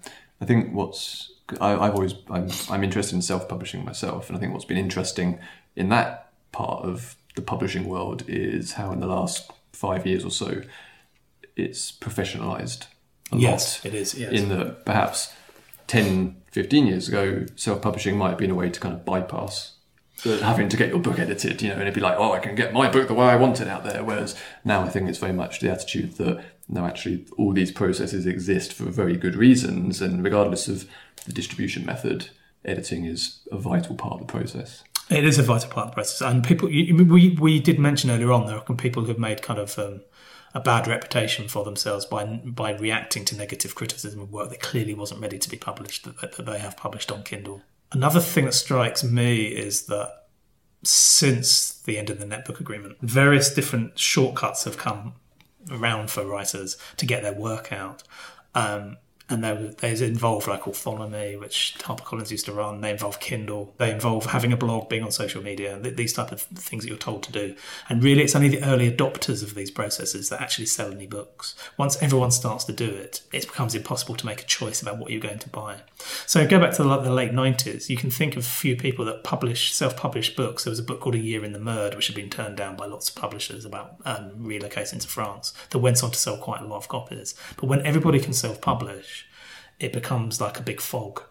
I 0.41 0.45
think 0.45 0.75
what's 0.75 1.33
I, 1.61 1.75
I've 1.75 1.95
always 1.95 2.15
I'm, 2.31 2.49
I'm 2.71 2.85
interested 2.85 3.15
in 3.15 3.23
self-publishing 3.23 3.85
myself, 3.85 4.29
and 4.29 4.37
I 4.37 4.41
think 4.41 4.53
what's 4.53 4.65
been 4.65 4.79
interesting 4.79 5.39
in 5.77 5.89
that 5.91 6.31
part 6.53 6.85
of 6.85 7.17
the 7.37 7.43
publishing 7.43 7.89
world 7.89 8.25
is 8.27 8.73
how 8.73 8.91
in 8.93 9.01
the 9.01 9.07
last 9.07 9.51
five 9.73 10.07
years 10.07 10.25
or 10.25 10.31
so 10.31 10.63
it's 11.57 11.93
professionalized 11.93 12.87
a 13.31 13.37
lot. 13.37 13.43
Yes. 13.43 13.85
It 13.85 13.95
is. 13.95 14.15
Yes. 14.15 14.33
In 14.33 14.49
that 14.49 14.85
perhaps 14.85 15.33
10, 15.87 16.37
15 16.51 16.87
years 16.87 17.09
ago, 17.09 17.47
self-publishing 17.57 18.17
might 18.17 18.31
have 18.31 18.39
been 18.39 18.51
a 18.51 18.55
way 18.55 18.71
to 18.71 18.81
kind 18.81 18.95
of 18.95 19.05
bypass 19.05 19.75
having 20.25 20.69
to 20.69 20.77
get 20.77 20.89
your 20.89 20.99
book 20.99 21.19
edited, 21.19 21.63
you 21.63 21.69
know, 21.69 21.75
and 21.75 21.83
it'd 21.83 21.95
be 21.95 22.01
like, 22.01 22.17
oh, 22.19 22.33
I 22.33 22.39
can 22.39 22.55
get 22.55 22.73
my 22.73 22.91
book 22.91 23.09
the 23.09 23.15
way 23.15 23.27
I 23.27 23.37
want 23.37 23.61
it 23.61 23.69
out 23.69 23.85
there. 23.85 24.03
Whereas 24.03 24.35
now 24.65 24.83
I 24.83 24.89
think 24.89 25.09
it's 25.09 25.19
very 25.19 25.33
much 25.33 25.61
the 25.61 25.71
attitude 25.71 26.17
that 26.17 26.45
no, 26.69 26.85
actually, 26.85 27.25
all 27.39 27.53
these 27.53 27.73
processes 27.73 28.27
exist 28.27 28.75
for 28.75 28.85
very 28.85 29.17
good 29.17 29.35
reasons, 29.35 30.03
and 30.03 30.23
regardless 30.23 30.69
of 30.69 30.89
the 31.25 31.33
distribution 31.33 31.87
method, 31.87 32.29
editing 32.65 33.07
is 33.07 33.41
a 33.51 33.57
vital 33.57 33.95
part 33.95 34.15
of 34.15 34.27
the 34.27 34.27
process. 34.27 34.85
It 35.09 35.25
is 35.25 35.39
a 35.39 35.43
vital 35.43 35.71
part 35.71 35.87
of 35.87 35.91
the 35.93 35.95
process, 35.95 36.21
and 36.21 36.45
people. 36.45 36.69
We 36.69 37.37
we 37.41 37.59
did 37.59 37.79
mention 37.79 38.11
earlier 38.11 38.33
on 38.33 38.47
there 38.47 38.59
are 38.59 38.75
people 38.75 39.05
who've 39.05 39.19
made 39.19 39.41
kind 39.41 39.59
of 39.59 39.79
um, 39.79 40.03
a 40.53 40.61
bad 40.61 40.87
reputation 40.87 41.49
for 41.49 41.65
themselves 41.65 42.05
by 42.05 42.27
by 42.27 42.73
reacting 42.73 43.25
to 43.27 43.37
negative 43.37 43.75
criticism 43.75 44.21
of 44.21 44.31
work 44.31 44.51
that 44.51 44.61
clearly 44.61 44.93
wasn't 44.93 45.23
ready 45.23 45.39
to 45.39 45.49
be 45.49 45.57
published 45.57 46.05
that, 46.05 46.33
that 46.37 46.45
they 46.45 46.59
have 46.59 46.77
published 46.77 47.11
on 47.11 47.23
Kindle. 47.23 47.63
Another 47.93 48.21
thing 48.21 48.45
that 48.45 48.53
strikes 48.53 49.03
me 49.03 49.47
is 49.47 49.87
that 49.87 50.27
since 50.85 51.71
the 51.83 51.99
end 51.99 52.11
of 52.11 52.19
the 52.19 52.27
Net 52.27 52.45
Book 52.45 52.61
Agreement, 52.61 52.97
various 53.01 53.53
different 53.53 53.99
shortcuts 53.99 54.65
have 54.65 54.77
come 54.77 55.15
around 55.71 56.11
for 56.11 56.25
writers 56.25 56.77
to 56.97 57.07
get 57.07 57.23
their 57.23 57.33
work 57.33 57.73
out. 57.73 58.03
Um, 58.55 58.99
and 59.31 59.45
there, 59.45 59.55
there's 59.55 60.01
involved 60.01 60.47
like 60.47 60.63
Authonomy, 60.63 61.39
which 61.39 61.77
HarperCollins 61.81 62.31
used 62.31 62.47
to 62.47 62.53
run. 62.53 62.81
They 62.81 62.91
involve 62.91 63.21
Kindle. 63.21 63.75
They 63.77 63.91
involve 63.91 64.27
having 64.27 64.53
a 64.53 64.57
blog, 64.57 64.89
being 64.89 65.03
on 65.03 65.11
social 65.11 65.43
media, 65.43 65.79
th- 65.83 65.97
these 65.97 66.15
type 66.15 66.33
of 66.33 66.41
things 66.41 66.85
that 66.85 66.89
you're 66.89 66.99
told 66.99 67.23
to 67.25 67.33
do. 67.33 67.55
And 67.91 68.03
really, 68.03 68.23
it's 68.23 68.35
only 68.35 68.49
the 68.49 68.65
early 68.65 68.91
adopters 68.91 69.43
of 69.43 69.55
these 69.55 69.71
processes 69.71 70.31
that 70.31 70.41
actually 70.41 70.67
sell 70.67 70.91
any 70.91 71.07
books. 71.07 71.55
Once 71.77 72.01
everyone 72.03 72.31
starts 72.31 72.65
to 72.65 72.73
do 72.73 72.89
it, 72.89 73.21
it 73.31 73.47
becomes 73.47 73.75
impossible 73.75 74.15
to 74.17 74.25
make 74.25 74.41
a 74.41 74.47
choice 74.47 74.81
about 74.81 74.99
what 74.99 75.11
you're 75.11 75.21
going 75.21 75.39
to 75.41 75.49
buy. 75.51 75.81
So 76.25 76.47
go 76.47 76.59
back 76.59 76.73
to 76.75 76.83
the, 76.83 76.97
the 76.99 77.13
late 77.13 77.33
90s. 77.33 77.91
You 77.91 77.99
can 77.99 78.11
think 78.11 78.35
of 78.35 78.45
a 78.45 78.49
few 78.49 78.77
people 78.77 79.05
that 79.05 79.25
publish 79.25 79.75
self-published 79.75 80.37
books. 80.37 80.65
There 80.65 80.71
was 80.71 80.79
a 80.79 80.85
book 80.85 81.01
called 81.01 81.17
A 81.17 81.19
Year 81.19 81.45
in 81.45 81.53
the 81.53 81.59
Merde, 81.59 81.97
which 81.97 82.07
had 82.07 82.17
been 82.17 82.31
turned 82.31 82.57
down 82.57 82.77
by 82.77 82.87
lots 82.87 83.11
of 83.11 83.15
publishers 83.15 83.67
about 83.67 83.97
um, 84.07 84.31
relocating 84.39 85.01
to 85.01 85.09
France, 85.09 85.53
that 85.71 85.81
went 85.81 86.03
on 86.03 86.13
to 86.13 86.19
sell 86.19 86.39
quite 86.39 86.63
a 86.63 86.67
lot 86.67 86.79
of 86.79 86.89
copies. 86.89 87.35
But 87.57 87.67
when 87.67 87.85
everybody 87.85 88.21
can 88.21 88.33
self-publish, 88.33 89.18
it 89.81 89.93
becomes 89.93 90.41
like 90.41 90.59
a 90.59 90.63
big 90.63 90.81
fog. 90.81 91.23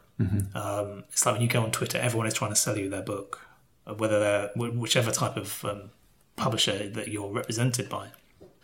Um, 0.55 1.03
it's 1.09 1.25
like 1.25 1.33
when 1.35 1.41
you 1.41 1.47
go 1.47 1.61
on 1.61 1.71
Twitter, 1.71 1.99
everyone 1.99 2.27
is 2.27 2.33
trying 2.33 2.51
to 2.51 2.55
sell 2.55 2.77
you 2.77 2.89
their 2.89 3.03
book, 3.03 3.41
uh, 3.85 3.93
whether 3.93 4.19
they're 4.19 4.49
whichever 4.55 5.11
type 5.11 5.37
of 5.37 5.63
um, 5.63 5.91
publisher 6.35 6.89
that 6.89 7.09
you're 7.09 7.31
represented 7.31 7.87
by. 7.87 8.09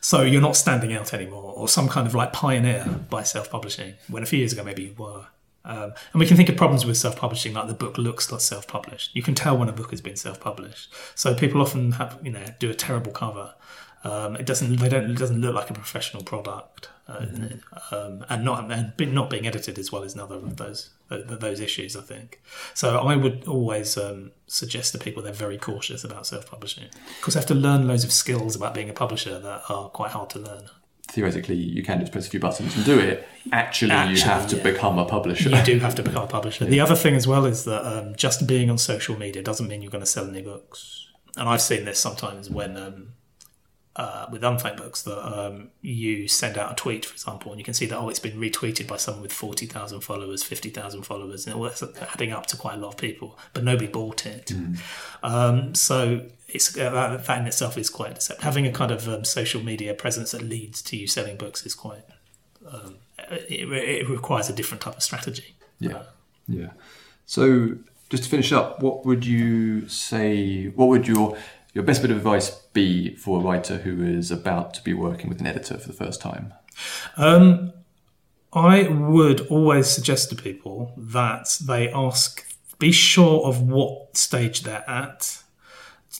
So 0.02 0.24
you're 0.24 0.41
not 0.41 0.56
standing 0.56 0.93
out 0.93 1.13
anymore, 1.13 1.54
or 1.56 1.67
some 1.67 1.88
kind 1.88 2.08
of 2.08 2.15
like 2.15 2.34
pioneer 2.34 2.86
by 3.10 3.24
self-publishing. 3.24 3.93
When 4.10 4.24
a 4.24 4.26
few 4.26 4.39
years 4.39 4.52
ago, 4.52 4.63
maybe 4.63 4.84
you 4.84 4.96
were. 4.98 5.28
Um, 5.65 5.93
and 6.12 6.19
we 6.19 6.26
can 6.26 6.36
think 6.36 6.50
of 6.50 6.58
problems 6.58 6.86
with 6.86 6.98
self-publishing, 6.98 7.54
like 7.54 7.67
the 7.67 7.74
book 7.74 7.98
looks 7.98 8.30
like 8.32 8.41
self-published. 8.41 9.15
You 9.15 9.22
can 9.22 9.34
tell 9.34 9.58
when 9.58 9.69
a 9.69 9.72
book 9.72 9.91
has 9.91 10.02
been 10.02 10.17
self-published. 10.17 10.93
So 11.15 11.34
people 11.34 11.62
often 11.62 11.93
have, 11.93 12.19
you 12.22 12.32
know, 12.32 12.43
do 12.60 12.69
a 12.69 12.74
terrible 12.74 13.13
cover. 13.13 13.54
Um, 14.03 14.35
it 14.35 14.45
doesn't, 14.45 14.77
they 14.77 14.89
don't, 14.89 15.11
it 15.11 15.17
doesn't 15.17 15.39
look 15.39 15.55
like 15.55 15.69
a 15.69 15.73
professional 15.73 16.23
product, 16.23 16.89
uh, 17.07 17.25
um, 17.91 18.25
and 18.29 18.43
not 18.43 18.69
and 18.69 19.13
not 19.13 19.29
being 19.29 19.47
edited 19.47 19.79
as 19.79 19.91
well 19.91 20.03
is 20.03 20.13
another 20.13 20.35
of 20.35 20.57
those 20.57 20.89
th- 21.09 21.27
th- 21.27 21.39
those 21.39 21.59
issues. 21.61 21.95
I 21.95 22.01
think. 22.01 22.41
So 22.73 22.99
I 22.99 23.15
would 23.15 23.47
always 23.47 23.97
um, 23.97 24.31
suggest 24.47 24.91
to 24.91 24.97
people 24.97 25.23
they're 25.23 25.31
very 25.31 25.57
cautious 25.57 26.03
about 26.03 26.27
self-publishing 26.27 26.89
because 27.19 27.33
they 27.33 27.39
have 27.39 27.47
to 27.47 27.55
learn 27.55 27.87
loads 27.87 28.03
of 28.03 28.11
skills 28.11 28.55
about 28.55 28.73
being 28.73 28.89
a 28.89 28.93
publisher 28.93 29.39
that 29.39 29.61
are 29.69 29.89
quite 29.89 30.11
hard 30.11 30.29
to 30.31 30.39
learn. 30.39 30.69
theoretically 31.13 31.55
you 31.55 31.83
can 31.83 31.99
just 31.99 32.11
press 32.11 32.27
a 32.27 32.29
few 32.29 32.39
buttons 32.39 32.75
and 32.75 32.85
do 32.85 32.99
it. 32.99 33.27
Actually, 33.51 34.11
you 34.11 34.21
have 34.21 34.47
to 34.47 34.57
yeah. 34.57 34.63
become 34.63 34.97
a 34.97 35.05
publisher. 35.05 35.49
You 35.49 35.63
do 35.63 35.79
have 35.79 35.95
to 35.95 36.03
become 36.03 36.23
a 36.23 36.27
publisher. 36.27 36.65
The 36.65 36.79
other 36.79 36.95
thing 36.95 37.15
as 37.15 37.27
well 37.27 37.45
is 37.45 37.65
that 37.65 37.85
um, 37.85 38.15
just 38.15 38.47
being 38.47 38.69
on 38.69 38.77
social 38.77 39.17
media 39.17 39.43
doesn't 39.43 39.67
mean 39.67 39.81
you're 39.81 39.91
going 39.91 40.03
to 40.03 40.09
sell 40.09 40.27
any 40.27 40.41
books. 40.41 41.07
And 41.35 41.47
I've 41.49 41.61
seen 41.61 41.85
this 41.85 41.99
sometimes 41.99 42.49
when 42.49 42.77
um, 42.77 43.13
uh, 43.95 44.25
with 44.32 44.41
Unthank 44.41 44.77
Books 44.77 45.03
that 45.03 45.19
um, 45.23 45.69
you 45.82 46.27
send 46.27 46.58
out 46.58 46.71
a 46.71 46.75
tweet, 46.75 47.06
for 47.06 47.13
example, 47.13 47.51
and 47.51 47.60
you 47.60 47.63
can 47.63 47.75
see 47.75 47.86
that 47.86 47.97
oh, 47.97 48.10
it's 48.10 48.19
been 48.19 48.39
retweeted 48.39 48.88
by 48.88 48.97
someone 48.97 49.21
with 49.21 49.34
forty 49.34 49.67
thousand 49.67 50.01
followers, 50.01 50.41
fifty 50.43 50.69
thousand 50.69 51.03
followers, 51.03 51.45
and 51.45 51.63
it's 51.65 51.84
adding 52.13 52.32
up 52.32 52.47
to 52.47 52.58
quite 52.58 52.75
a 52.75 52.77
lot 52.77 52.89
of 52.89 52.97
people, 52.97 53.38
but 53.53 53.63
nobody 53.63 53.88
bought 53.88 54.25
it. 54.25 54.51
Um, 55.21 55.75
so 55.75 56.25
it's 56.47 56.75
uh, 56.77 56.89
that, 56.89 57.25
that 57.25 57.39
in 57.39 57.47
itself 57.47 57.77
is 57.77 57.89
quite 57.89 58.15
deceptive. 58.15 58.43
Having 58.43 58.67
a 58.67 58.71
kind 58.71 58.91
of 58.91 59.08
um, 59.08 59.25
social 59.25 59.62
media 59.62 59.93
presence 59.93 60.32
that 60.32 60.41
leads 60.41 60.82
to 60.84 60.97
you 60.97 61.06
selling 61.08 61.38
books 61.38 61.65
is 61.65 61.75
quite. 61.75 62.03
Um, 62.67 62.95
it, 63.29 63.71
it 63.71 64.10
requires 64.10 64.49
a 64.49 64.53
different 64.53 64.82
type 64.82 64.97
of 64.97 65.03
strategy. 65.03 65.56
Yeah, 65.79 66.03
yeah. 66.47 66.71
So 67.25 67.75
just 68.10 68.23
to 68.23 68.29
finish 68.29 68.51
up, 68.51 68.82
what 68.82 69.06
would 69.06 69.25
you 69.25 69.88
say? 69.88 70.65
What 70.69 70.88
would 70.89 71.08
your 71.08 71.38
your 71.73 71.83
best 71.83 72.01
bit 72.01 72.12
of 72.12 72.17
advice 72.17 72.49
be 72.73 73.15
for 73.15 73.39
a 73.39 73.41
writer 73.41 73.77
who 73.77 74.03
is 74.03 74.31
about 74.31 74.73
to 74.75 74.83
be 74.83 74.93
working 74.93 75.29
with 75.29 75.39
an 75.39 75.47
editor 75.47 75.77
for 75.77 75.88
the 75.88 75.93
first 75.93 76.21
time? 76.21 76.53
Um, 77.17 77.73
I 78.53 78.88
would 78.88 79.47
always 79.47 79.88
suggest 79.88 80.29
to 80.29 80.36
people 80.36 80.93
that 80.97 81.57
they 81.65 81.89
ask, 81.91 82.45
be 82.77 82.91
sure 82.91 83.45
of 83.45 83.62
what 83.62 84.15
stage 84.15 84.62
they're 84.62 84.88
at. 84.88 85.41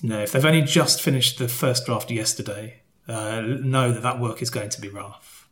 You 0.02 0.10
know, 0.10 0.20
if 0.22 0.32
they've 0.32 0.44
only 0.44 0.64
just 0.64 1.02
finished 1.02 1.38
the 1.38 1.48
first 1.48 1.86
draft 1.86 2.10
yesterday, 2.10 2.82
uh, 3.08 3.42
know 3.42 3.92
that 3.92 4.02
that 4.02 4.20
work 4.20 4.42
is 4.42 4.50
going 4.50 4.70
to 4.70 4.82
be 4.82 4.90
rough. 4.90 5.48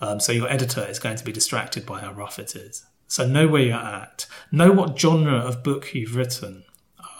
Um, 0.00 0.20
so 0.20 0.32
your 0.32 0.50
editor 0.50 0.84
is 0.84 0.98
going 0.98 1.16
to 1.16 1.24
be 1.24 1.32
distracted 1.32 1.86
by 1.86 2.00
how 2.00 2.12
rough 2.12 2.38
it 2.38 2.54
is. 2.54 2.84
So 3.06 3.26
know 3.26 3.48
where 3.48 3.62
you're 3.62 3.76
at. 3.76 4.26
Know 4.52 4.70
what 4.70 4.98
genre 4.98 5.38
of 5.38 5.62
book 5.62 5.94
you've 5.94 6.14
written. 6.14 6.64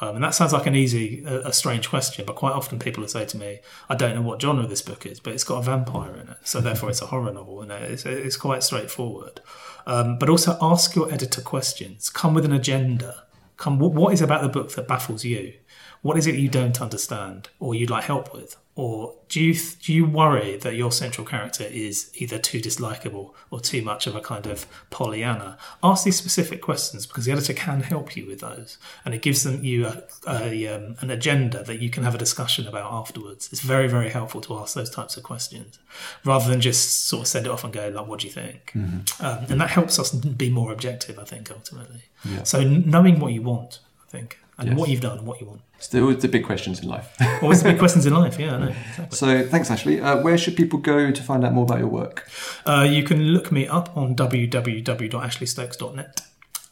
Um, 0.00 0.16
and 0.16 0.24
that 0.24 0.34
sounds 0.34 0.52
like 0.52 0.66
an 0.66 0.76
easy, 0.76 1.24
a, 1.26 1.48
a 1.48 1.52
strange 1.52 1.88
question, 1.88 2.24
but 2.24 2.37
quite 2.37 2.52
often 2.52 2.78
people 2.78 3.00
will 3.00 3.08
say 3.08 3.24
to 3.24 3.37
me, 3.37 3.58
"I 3.88 3.96
don't 3.96 4.14
know 4.14 4.22
what 4.22 4.40
genre 4.40 4.66
this 4.66 4.82
book 4.82 5.04
is, 5.04 5.18
but 5.18 5.32
it's 5.32 5.44
got 5.44 5.58
a 5.58 5.62
vampire 5.62 6.14
in 6.14 6.28
it, 6.28 6.38
so 6.44 6.61
therefore 6.62 6.90
it's 6.90 7.02
a 7.02 7.06
horror 7.06 7.32
novel." 7.32 7.62
And 7.62 7.72
it's, 7.72 8.06
it's 8.06 8.37
quite 8.37 8.62
straightforward. 8.62 9.40
Um, 9.87 10.18
but 10.18 10.28
also 10.28 10.56
ask 10.61 10.94
your 10.94 11.12
editor 11.12 11.40
questions. 11.40 12.11
Come 12.11 12.34
with 12.34 12.44
an 12.44 12.52
agenda. 12.52 13.24
Come, 13.56 13.78
what, 13.78 13.92
what 13.92 14.12
is 14.12 14.20
about 14.22 14.42
the 14.42 14.48
book 14.48 14.72
that 14.72 14.87
baffles 14.87 15.24
you? 15.24 15.54
What 16.02 16.16
is 16.16 16.26
it 16.26 16.37
you 16.37 16.48
don't 16.48 16.80
understand, 16.80 17.48
or 17.61 17.74
you'd 17.74 17.90
like 17.90 18.04
help 18.04 18.32
with? 18.32 18.56
Or 18.76 19.16
do 19.28 19.42
you 19.42 19.54
do 19.82 19.92
you 19.92 20.04
worry 20.06 20.56
that 20.58 20.76
your 20.76 20.92
central 20.92 21.26
character 21.26 21.64
is 21.64 22.12
either 22.14 22.38
too 22.38 22.61
dislikable 22.61 23.32
or 23.50 23.58
too 23.58 23.82
much 23.82 24.06
of 24.06 24.14
a 24.14 24.20
kind 24.20 24.46
of 24.46 24.66
Pollyanna? 24.90 25.58
Ask 25.82 26.04
these 26.04 26.14
specific 26.16 26.62
questions 26.62 27.04
because 27.04 27.24
the 27.24 27.32
editor 27.32 27.54
can 27.54 27.80
help 27.82 28.16
you 28.16 28.24
with 28.26 28.38
those, 28.38 28.78
and 29.04 29.14
it 29.14 29.22
gives 29.22 29.42
them 29.42 29.64
you 29.64 29.88
a, 29.88 30.04
a 30.28 30.68
um, 30.68 30.94
an 31.00 31.11
agenda 31.11 31.64
that 31.64 31.80
you 31.80 31.90
can 31.90 32.04
have 32.04 32.14
a 32.14 32.18
discussion 32.18 32.68
about 32.68 32.92
afterwards. 32.92 33.48
It's 33.50 33.61
very 33.62 33.88
very 33.88 34.11
helpful 34.11 34.40
to 34.42 34.56
ask 34.58 34.76
those 34.76 34.90
types 34.90 35.16
of 35.16 35.24
questions 35.24 35.80
rather 36.24 36.48
than 36.48 36.61
just 36.61 37.06
sort 37.08 37.22
of 37.22 37.26
send 37.26 37.46
it 37.46 37.50
off 37.50 37.64
and 37.64 37.72
go 37.72 37.88
like, 37.88 38.06
"What 38.06 38.20
do 38.20 38.28
you 38.28 38.32
think?" 38.32 38.70
Um, 38.76 39.44
and 39.48 39.61
that 39.61 39.70
helps 39.70 39.98
us 39.98 40.12
be 40.12 40.50
more 40.50 40.70
objective. 40.72 41.18
I 41.18 41.24
think 41.24 41.50
ultimately. 41.50 42.02
Yeah. 42.24 42.44
So 42.44 42.62
knowing 42.62 43.18
what 43.18 43.32
you 43.32 43.42
want, 43.42 43.80
I 44.06 44.11
think, 44.12 44.38
and 44.56 44.68
Yes. 44.68 44.78
what 44.78 44.88
you've 44.88 45.00
done 45.00 45.18
and 45.18 45.26
what 45.26 45.40
you 45.40 45.48
want. 45.48 45.62
Still, 45.80 46.12
the 46.14 46.28
big 46.28 46.44
questions 46.44 46.80
in 46.80 46.88
life. 46.88 47.16
Always 47.42 47.62
the 47.62 47.70
big 47.70 47.78
questions 47.78 48.04
in 48.04 48.12
life. 48.12 48.36
Yeah, 48.38 48.56
I 48.56 48.58
know. 48.58 48.74
Exactly. 48.88 49.16
so, 49.16 49.46
thanks, 49.46 49.70
Ashley. 49.70 50.00
Uh, 50.00 50.20
where 50.22 50.36
should 50.36 50.56
people 50.56 50.80
go 50.80 51.12
to 51.12 51.22
find 51.22 51.44
out 51.44 51.54
more 51.54 51.62
about 51.64 51.78
your 51.78 51.86
work? 51.88 52.28
Uh, 52.66 52.84
you 52.88 53.04
can 53.04 53.22
look 53.28 53.52
me 53.52 53.66
up 53.68 53.96
on 53.96 54.16
www.ashleystokes.net. 54.16 56.20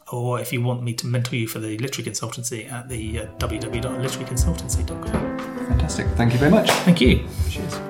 Or 0.09 0.39
if 0.39 0.53
you 0.53 0.61
want 0.61 0.83
me 0.83 0.93
to 0.93 1.05
mentor 1.07 1.35
you 1.35 1.47
for 1.47 1.59
the 1.59 1.77
literary 1.79 2.09
consultancy 2.09 2.71
at 2.71 2.87
the 2.87 3.19
uh, 3.19 3.25
www.literaryconsultancy.com. 3.39 5.37
Fantastic. 5.67 6.07
Thank 6.15 6.31
you 6.33 6.39
very 6.39 6.51
much. 6.51 6.69
Thank 6.69 7.01
you. 7.01 7.27
Cheers. 7.49 7.86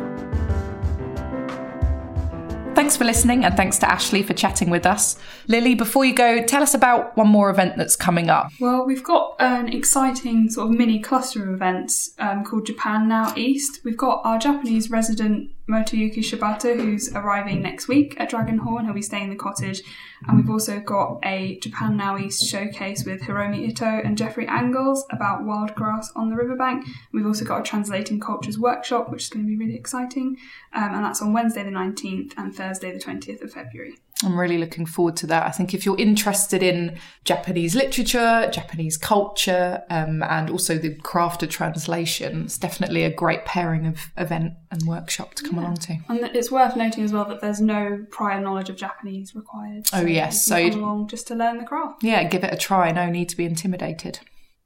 Thanks 2.77 2.95
for 2.95 3.05
listening, 3.05 3.43
and 3.43 3.57
thanks 3.57 3.79
to 3.79 3.89
Ashley 3.91 4.21
for 4.21 4.35
chatting 4.35 4.69
with 4.69 4.85
us. 4.85 5.17
Lillie, 5.47 5.73
before 5.73 6.05
you 6.05 6.13
go, 6.13 6.43
tell 6.43 6.61
us 6.61 6.75
about 6.75 7.17
one 7.17 7.27
more 7.27 7.49
event 7.49 7.75
that's 7.75 7.95
coming 7.95 8.29
up. 8.29 8.51
Well, 8.59 8.85
we've 8.85 9.03
got 9.03 9.35
an 9.39 9.67
exciting 9.73 10.51
sort 10.51 10.69
of 10.69 10.77
mini 10.77 10.99
cluster 10.99 11.41
of 11.41 11.55
events 11.55 12.11
um, 12.19 12.43
called 12.43 12.67
Japan 12.67 13.07
Now 13.07 13.33
East. 13.35 13.79
We've 13.83 13.97
got 13.97 14.21
our 14.23 14.37
Japanese 14.37 14.91
resident 14.91 15.49
Motoyuki 15.69 16.19
Shibata, 16.19 16.75
who's 16.75 17.13
arriving 17.13 17.61
next 17.61 17.87
week 17.87 18.15
at 18.19 18.29
Dragon 18.29 18.59
Dragonhorn. 18.59 18.85
He'll 18.85 18.93
be 18.93 19.01
staying 19.01 19.25
in 19.25 19.29
the 19.29 19.35
cottage. 19.35 19.81
And 20.25 20.37
we've 20.37 20.49
also 20.49 20.79
got 20.79 21.19
a 21.23 21.59
Japan 21.59 21.97
Now 21.97 22.17
East 22.17 22.45
showcase 22.45 23.05
with 23.05 23.21
Hiromi 23.21 23.67
Ito 23.67 23.85
and 23.85 24.17
Jeffrey 24.17 24.47
Angles 24.47 25.05
about 25.11 25.43
wild 25.43 25.75
grass 25.75 26.11
on 26.15 26.29
the 26.29 26.35
riverbank. 26.35 26.85
We've 27.11 27.25
also 27.25 27.45
got 27.45 27.61
a 27.61 27.63
Translating 27.63 28.19
Cultures 28.19 28.57
workshop, 28.57 29.11
which 29.11 29.23
is 29.23 29.29
going 29.29 29.45
to 29.45 29.49
be 29.49 29.57
really 29.57 29.75
exciting. 29.77 30.37
Um, 30.73 30.95
and 30.95 31.03
that's 31.03 31.21
on 31.21 31.33
Wednesday 31.33 31.63
the 31.63 31.71
19th 31.71 32.33
and 32.37 32.55
Thursday 32.55 32.91
the 32.91 32.99
20th 32.99 33.41
of 33.41 33.51
February. 33.51 33.97
I'm 34.23 34.39
really 34.39 34.57
looking 34.57 34.85
forward 34.87 35.15
to 35.17 35.27
that. 35.27 35.45
I 35.45 35.51
think 35.51 35.73
if 35.75 35.85
you're 35.85 35.99
interested 35.99 36.63
in 36.63 36.97
Japanese 37.23 37.75
literature, 37.75 38.49
Japanese 38.51 38.97
culture, 38.97 39.83
um, 39.91 40.23
and 40.23 40.49
also 40.49 40.77
the 40.77 40.95
craft 40.95 41.43
of 41.43 41.49
translation, 41.49 42.45
it's 42.45 42.57
definitely 42.57 43.03
a 43.03 43.11
great 43.13 43.45
pairing 43.45 43.85
of 43.85 44.11
event 44.17 44.53
and 44.71 44.81
workshop 44.87 45.35
to 45.35 45.43
come 45.43 45.59
along 45.59 45.75
to. 45.77 45.97
And 46.09 46.19
it's 46.35 46.51
worth 46.51 46.75
noting 46.75 47.03
as 47.03 47.13
well 47.13 47.25
that 47.25 47.41
there's 47.41 47.61
no 47.61 48.05
prior 48.09 48.41
knowledge 48.41 48.69
of 48.69 48.75
Japanese 48.75 49.35
required. 49.35 49.85
Oh, 49.93 50.01
yes, 50.01 50.33
you 50.33 50.39
so 50.39 50.55
can 50.55 50.63
you'd- 50.65 50.75
come 50.77 50.83
along 50.83 51.07
just 51.09 51.27
to 51.27 51.35
learn 51.35 51.57
the 51.59 51.63
craft. 51.65 52.03
Yeah, 52.03 52.23
give 52.23 52.43
it 52.43 52.51
a 52.53 52.57
try. 52.57 52.91
No 52.91 53.09
need 53.11 53.29
to 53.29 53.37
be 53.37 53.45
intimidated. 53.45 54.19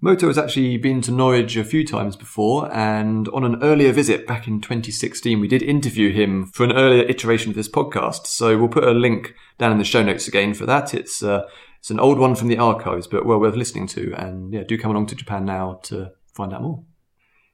Moto 0.03 0.25
has 0.25 0.37
actually 0.39 0.77
been 0.77 0.99
to 1.01 1.11
Norwich 1.11 1.55
a 1.55 1.63
few 1.63 1.85
times 1.85 2.15
before, 2.15 2.73
and 2.73 3.27
on 3.29 3.43
an 3.43 3.61
earlier 3.61 3.91
visit 3.91 4.25
back 4.25 4.47
in 4.47 4.59
2016, 4.59 5.39
we 5.39 5.47
did 5.47 5.61
interview 5.61 6.11
him 6.11 6.47
for 6.47 6.63
an 6.63 6.71
earlier 6.71 7.03
iteration 7.03 7.51
of 7.51 7.55
this 7.55 7.69
podcast. 7.69 8.25
So 8.25 8.57
we'll 8.57 8.67
put 8.67 8.83
a 8.83 8.93
link 8.93 9.35
down 9.59 9.71
in 9.71 9.77
the 9.77 9.83
show 9.83 10.01
notes 10.01 10.27
again 10.27 10.55
for 10.55 10.65
that. 10.65 10.95
It's 10.95 11.21
uh, 11.21 11.43
it's 11.77 11.91
an 11.91 11.99
old 11.99 12.17
one 12.17 12.33
from 12.33 12.47
the 12.47 12.57
archives, 12.57 13.05
but 13.05 13.27
well 13.27 13.39
worth 13.39 13.55
listening 13.55 13.85
to. 13.89 14.11
And 14.15 14.51
yeah, 14.51 14.63
do 14.63 14.75
come 14.75 14.89
along 14.89 15.05
to 15.07 15.15
Japan 15.15 15.45
now 15.45 15.79
to 15.83 16.13
find 16.33 16.51
out 16.51 16.63
more. 16.63 16.83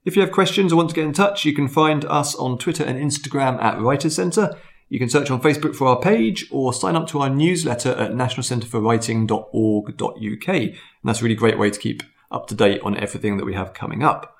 If 0.06 0.16
you 0.16 0.22
have 0.22 0.32
questions 0.32 0.72
or 0.72 0.78
want 0.78 0.88
to 0.88 0.96
get 0.96 1.04
in 1.04 1.12
touch, 1.12 1.44
you 1.44 1.54
can 1.54 1.68
find 1.68 2.06
us 2.06 2.34
on 2.34 2.58
Twitter 2.58 2.86
and 2.86 2.98
Instagram 2.98 3.62
at 3.62 3.82
Writers 3.82 4.16
Centre. 4.16 4.58
You 4.88 5.00
can 5.00 5.10
search 5.10 5.30
on 5.30 5.42
Facebook 5.42 5.76
for 5.76 5.88
our 5.88 6.00
page 6.00 6.48
or 6.50 6.72
sign 6.72 6.96
up 6.96 7.08
to 7.08 7.20
our 7.20 7.30
newsletter 7.30 7.92
at 7.92 8.12
nationalcentreforwriting.org.uk. 8.12 10.48
And 10.48 10.78
that's 11.04 11.20
a 11.20 11.24
really 11.24 11.36
great 11.36 11.60
way 11.60 11.70
to 11.70 11.78
keep 11.78 12.04
up 12.32 12.48
to 12.48 12.56
date 12.56 12.82
on 12.82 12.98
everything 12.98 13.38
that 13.38 13.46
we 13.46 13.54
have 13.54 13.74
coming 13.74 14.04
up. 14.04 14.36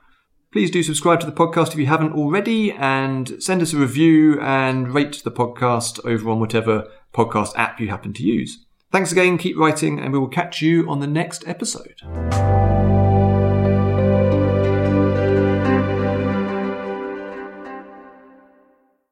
Please 0.52 0.72
do 0.72 0.82
subscribe 0.82 1.20
to 1.20 1.26
the 1.26 1.32
podcast 1.32 1.74
if 1.74 1.78
you 1.78 1.86
haven't 1.86 2.14
already 2.14 2.72
and 2.72 3.42
send 3.44 3.62
us 3.62 3.74
a 3.74 3.78
review 3.78 4.40
and 4.42 4.94
rate 4.94 5.22
the 5.24 5.32
podcast 5.32 6.04
over 6.06 6.30
on 6.30 6.40
whatever 6.40 6.88
podcast 7.14 7.54
app 7.56 7.80
you 7.80 7.90
happen 7.90 8.14
to 8.14 8.24
use. 8.24 8.66
Thanks 8.92 9.12
again, 9.12 9.38
keep 9.38 9.58
writing, 9.58 10.00
and 10.00 10.14
we 10.14 10.20
will 10.20 10.30
catch 10.30 10.62
you 10.62 10.90
on 10.90 11.02
the 11.02 11.08
next 11.08 11.46
episode. 11.46 12.02